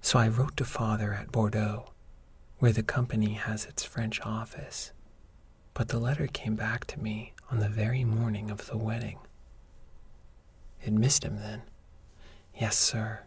So 0.00 0.18
I 0.18 0.28
wrote 0.28 0.56
to 0.56 0.64
Father 0.64 1.14
at 1.14 1.32
Bordeaux, 1.32 1.90
where 2.58 2.72
the 2.72 2.82
company 2.82 3.34
has 3.34 3.64
its 3.64 3.84
French 3.84 4.20
office. 4.22 4.92
But 5.74 5.88
the 5.88 5.98
letter 5.98 6.26
came 6.26 6.54
back 6.54 6.84
to 6.86 7.00
me 7.00 7.32
on 7.50 7.60
the 7.60 7.68
very 7.68 8.04
morning 8.04 8.50
of 8.50 8.66
the 8.66 8.76
wedding. 8.76 9.18
It 10.84 10.92
missed 10.92 11.24
him 11.24 11.38
then. 11.38 11.62
Yes, 12.54 12.76
sir, 12.76 13.20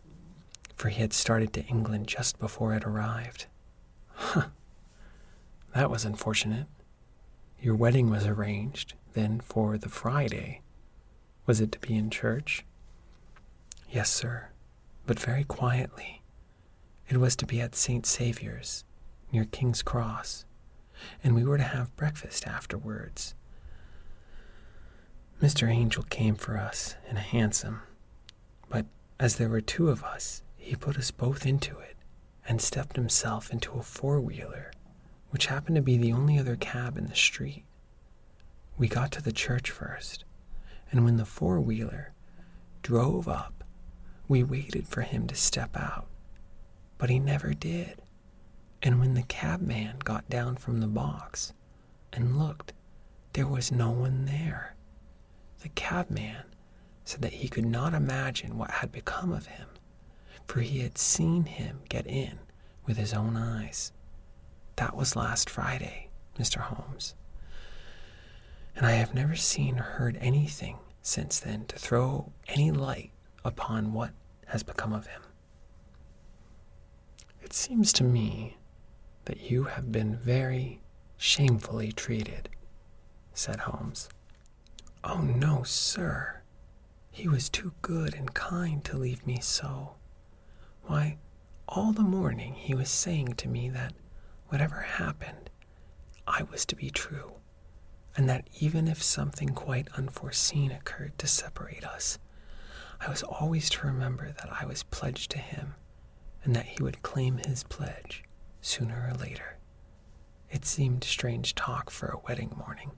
for 0.75 0.89
he 0.89 1.01
had 1.01 1.13
started 1.13 1.53
to 1.53 1.65
England 1.65 2.07
just 2.07 2.37
before 2.37 2.73
it 2.73 2.83
arrived. 2.83 3.47
Huh. 4.13 4.47
That 5.73 5.89
was 5.89 6.05
unfortunate. 6.05 6.67
Your 7.59 7.75
wedding 7.75 8.09
was 8.09 8.25
arranged, 8.25 8.93
then, 9.13 9.39
for 9.39 9.77
the 9.77 9.89
Friday. 9.89 10.61
Was 11.45 11.61
it 11.61 11.71
to 11.71 11.79
be 11.79 11.95
in 11.95 12.09
church? 12.09 12.65
Yes, 13.95 14.11
sir, 14.11 14.49
but 15.05 15.17
very 15.17 15.45
quietly. 15.45 16.21
It 17.07 17.15
was 17.15 17.33
to 17.37 17.45
be 17.45 17.61
at 17.61 17.75
St. 17.75 18.05
Saviour's, 18.05 18.83
near 19.31 19.45
King's 19.45 19.81
Cross, 19.81 20.43
and 21.23 21.33
we 21.33 21.45
were 21.45 21.55
to 21.57 21.63
have 21.63 21.95
breakfast 21.95 22.45
afterwards. 22.45 23.35
Mr. 25.41 25.69
Angel 25.69 26.03
came 26.09 26.35
for 26.35 26.57
us 26.57 26.95
in 27.09 27.15
a 27.15 27.21
hansom, 27.21 27.83
but 28.67 28.85
as 29.17 29.37
there 29.37 29.47
were 29.47 29.61
two 29.61 29.87
of 29.87 30.03
us, 30.03 30.43
he 30.57 30.75
put 30.75 30.97
us 30.97 31.11
both 31.11 31.45
into 31.45 31.79
it 31.79 31.95
and 32.45 32.59
stepped 32.59 32.97
himself 32.97 33.49
into 33.49 33.79
a 33.79 33.81
four 33.81 34.19
wheeler 34.19 34.73
which 35.29 35.45
happened 35.45 35.77
to 35.77 35.81
be 35.81 35.95
the 35.95 36.11
only 36.11 36.37
other 36.37 36.57
cab 36.57 36.97
in 36.97 37.07
the 37.07 37.15
street. 37.15 37.63
We 38.77 38.89
got 38.89 39.13
to 39.13 39.21
the 39.21 39.31
church 39.31 39.71
first, 39.71 40.25
and 40.91 41.05
when 41.05 41.15
the 41.15 41.23
four 41.23 41.61
wheeler 41.61 42.11
drove 42.81 43.29
up, 43.29 43.64
we 44.27 44.43
waited 44.43 44.87
for 44.87 45.01
him 45.01 45.27
to 45.27 45.35
step 45.35 45.75
out, 45.75 46.07
but 46.97 47.09
he 47.09 47.19
never 47.19 47.53
did. 47.53 48.01
And 48.81 48.99
when 48.99 49.13
the 49.13 49.23
cabman 49.23 49.99
got 50.03 50.29
down 50.29 50.55
from 50.57 50.79
the 50.79 50.87
box 50.87 51.53
and 52.13 52.39
looked, 52.39 52.73
there 53.33 53.47
was 53.47 53.71
no 53.71 53.91
one 53.91 54.25
there. 54.25 54.75
The 55.61 55.69
cabman 55.69 56.45
said 57.03 57.21
that 57.21 57.33
he 57.33 57.47
could 57.49 57.65
not 57.65 57.93
imagine 57.93 58.57
what 58.57 58.71
had 58.71 58.91
become 58.91 59.31
of 59.31 59.47
him, 59.47 59.67
for 60.47 60.61
he 60.61 60.79
had 60.79 60.97
seen 60.97 61.45
him 61.45 61.81
get 61.89 62.07
in 62.07 62.39
with 62.85 62.97
his 62.97 63.13
own 63.13 63.35
eyes. 63.35 63.91
That 64.75 64.95
was 64.95 65.15
last 65.15 65.49
Friday, 65.49 66.09
Mr. 66.37 66.57
Holmes. 66.57 67.15
And 68.75 68.85
I 68.85 68.91
have 68.91 69.13
never 69.13 69.35
seen 69.35 69.79
or 69.79 69.83
heard 69.83 70.17
anything 70.19 70.77
since 71.01 71.39
then 71.39 71.65
to 71.67 71.77
throw 71.77 72.31
any 72.47 72.71
light 72.71 73.11
upon 73.45 73.93
what 73.93 74.11
has 74.47 74.63
become 74.63 74.91
of 74.91 75.07
him. 75.07 75.21
It 77.41 77.53
seems 77.53 77.93
to 77.93 78.03
me 78.03 78.57
that 79.25 79.49
you 79.49 79.65
have 79.65 79.91
been 79.91 80.15
very 80.17 80.81
shamefully 81.17 81.91
treated, 81.91 82.49
said 83.33 83.61
Holmes. 83.61 84.09
Oh, 85.03 85.21
no, 85.21 85.63
sir. 85.63 86.41
He 87.11 87.27
was 87.27 87.49
too 87.49 87.73
good 87.81 88.13
and 88.13 88.33
kind 88.33 88.83
to 88.85 88.97
leave 88.97 89.25
me 89.25 89.39
so. 89.41 89.95
Why, 90.83 91.17
all 91.67 91.93
the 91.93 92.01
morning 92.01 92.55
he 92.55 92.73
was 92.75 92.89
saying 92.89 93.33
to 93.35 93.47
me 93.47 93.69
that 93.69 93.93
whatever 94.49 94.81
happened, 94.81 95.49
I 96.27 96.43
was 96.43 96.65
to 96.65 96.75
be 96.75 96.89
true, 96.89 97.33
and 98.17 98.27
that 98.27 98.47
even 98.59 98.87
if 98.87 99.01
something 99.01 99.49
quite 99.49 99.87
unforeseen 99.95 100.71
occurred 100.71 101.17
to 101.19 101.27
separate 101.27 101.83
us, 101.83 102.17
I 103.05 103.09
was 103.09 103.23
always 103.23 103.69
to 103.71 103.85
remember 103.87 104.31
that 104.31 104.49
I 104.51 104.65
was 104.65 104.81
pledged 104.83 105.29
to 105.31 105.37
him 105.37 105.75
and 106.43 106.55
that 106.55 106.65
he 106.65 106.81
would 106.81 107.03
claim 107.03 107.37
his 107.37 107.63
pledge 107.63 108.23
sooner 108.61 109.07
or 109.09 109.13
later. 109.15 109.57
It 110.49 110.65
seemed 110.65 111.03
strange 111.03 111.53
talk 111.53 111.91
for 111.91 112.07
a 112.07 112.19
wedding 112.27 112.53
morning, 112.57 112.91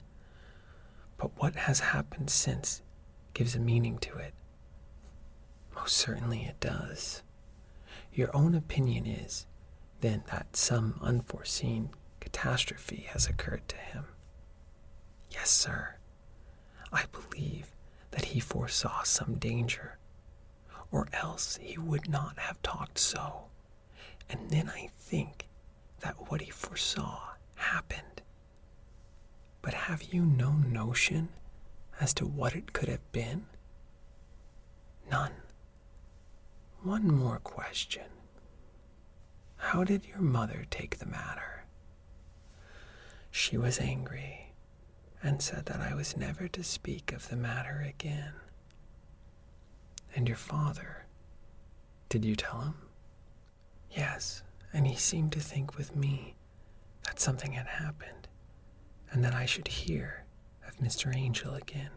but 1.17 1.31
what 1.37 1.55
has 1.55 1.79
happened 1.81 2.29
since 2.29 2.81
gives 3.33 3.55
a 3.55 3.59
meaning 3.59 3.97
to 3.99 4.17
it. 4.17 4.33
Most 5.75 5.97
certainly 5.97 6.43
it 6.43 6.59
does. 6.59 7.21
Your 8.13 8.33
own 8.35 8.55
opinion 8.55 9.05
is 9.05 9.45
then 9.99 10.23
that 10.31 10.55
some 10.55 10.99
unforeseen 11.01 11.89
catastrophe 12.21 13.07
has 13.09 13.27
occurred 13.27 13.67
to 13.67 13.75
him. 13.77 14.05
Yes, 15.31 15.49
sir. 15.49 15.95
I 16.93 17.05
believe 17.11 17.75
that 18.11 18.25
he 18.25 18.39
foresaw 18.39 19.03
some 19.03 19.35
danger, 19.35 19.97
or 20.91 21.07
else 21.13 21.57
he 21.61 21.77
would 21.77 22.09
not 22.09 22.39
have 22.39 22.61
talked 22.61 22.97
so. 22.99 23.45
And 24.29 24.49
then 24.49 24.69
I 24.69 24.89
think 24.99 25.47
that 26.01 26.29
what 26.29 26.41
he 26.41 26.51
foresaw 26.51 27.19
happened. 27.55 28.21
But 29.61 29.73
have 29.73 30.03
you 30.03 30.25
no 30.25 30.51
notion 30.51 31.29
as 31.99 32.13
to 32.15 32.25
what 32.25 32.55
it 32.55 32.73
could 32.73 32.89
have 32.89 33.11
been? 33.11 33.45
None. 35.09 35.31
One 36.83 37.07
more 37.07 37.39
question. 37.39 38.05
How 39.57 39.83
did 39.83 40.05
your 40.05 40.21
mother 40.21 40.65
take 40.69 40.99
the 40.99 41.05
matter? 41.05 41.65
She 43.31 43.57
was 43.57 43.79
angry 43.79 44.46
and 45.27 45.41
said 45.41 45.65
that 45.65 45.81
I 45.81 45.93
was 45.93 46.15
never 46.15 46.47
to 46.47 46.63
speak 46.63 47.11
of 47.11 47.27
the 47.27 47.35
matter 47.35 47.85
again. 47.85 48.31
And 50.15 50.25
your 50.25 50.37
father, 50.37 51.05
did 52.07 52.23
you 52.23 52.37
tell 52.37 52.61
him? 52.61 52.75
Yes, 53.91 54.41
and 54.71 54.87
he 54.87 54.95
seemed 54.95 55.33
to 55.33 55.41
think 55.41 55.77
with 55.77 55.93
me 55.93 56.35
that 57.03 57.19
something 57.19 57.51
had 57.51 57.67
happened 57.67 58.29
and 59.11 59.21
that 59.21 59.33
I 59.33 59.45
should 59.45 59.67
hear 59.67 60.23
of 60.65 60.77
Mr. 60.77 61.13
Angel 61.13 61.53
again. 61.55 61.91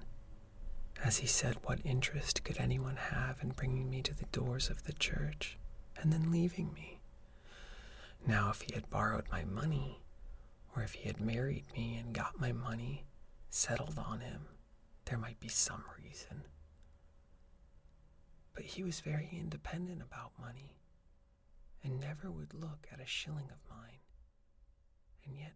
As 1.02 1.18
he 1.18 1.28
said, 1.28 1.56
what 1.62 1.78
interest 1.84 2.42
could 2.42 2.58
anyone 2.58 2.96
have 2.96 3.38
in 3.40 3.50
bringing 3.50 3.88
me 3.88 4.02
to 4.02 4.14
the 4.14 4.26
doors 4.32 4.68
of 4.68 4.82
the 4.82 4.92
church 4.92 5.56
and 5.96 6.12
then 6.12 6.32
leaving 6.32 6.72
me? 6.74 7.00
Now, 8.26 8.50
if 8.50 8.62
he 8.62 8.74
had 8.74 8.90
borrowed 8.90 9.26
my 9.30 9.44
money, 9.44 10.02
or 10.74 10.82
if 10.82 10.94
he 10.94 11.06
had 11.06 11.20
married 11.20 11.66
me 11.76 11.96
and 11.96 12.12
got 12.12 12.40
my 12.40 12.50
money 12.50 13.04
settled 13.50 13.98
on 13.98 14.20
him, 14.20 14.46
there 15.04 15.18
might 15.18 15.40
be 15.40 15.48
some 15.48 15.84
reason. 16.02 16.44
But 18.54 18.64
he 18.64 18.82
was 18.82 19.00
very 19.00 19.28
independent 19.32 20.02
about 20.02 20.32
money 20.40 20.76
and 21.82 22.00
never 22.00 22.30
would 22.30 22.54
look 22.54 22.86
at 22.92 23.00
a 23.00 23.06
shilling 23.06 23.50
of 23.50 23.68
mine. 23.68 24.00
And 25.26 25.36
yet, 25.36 25.52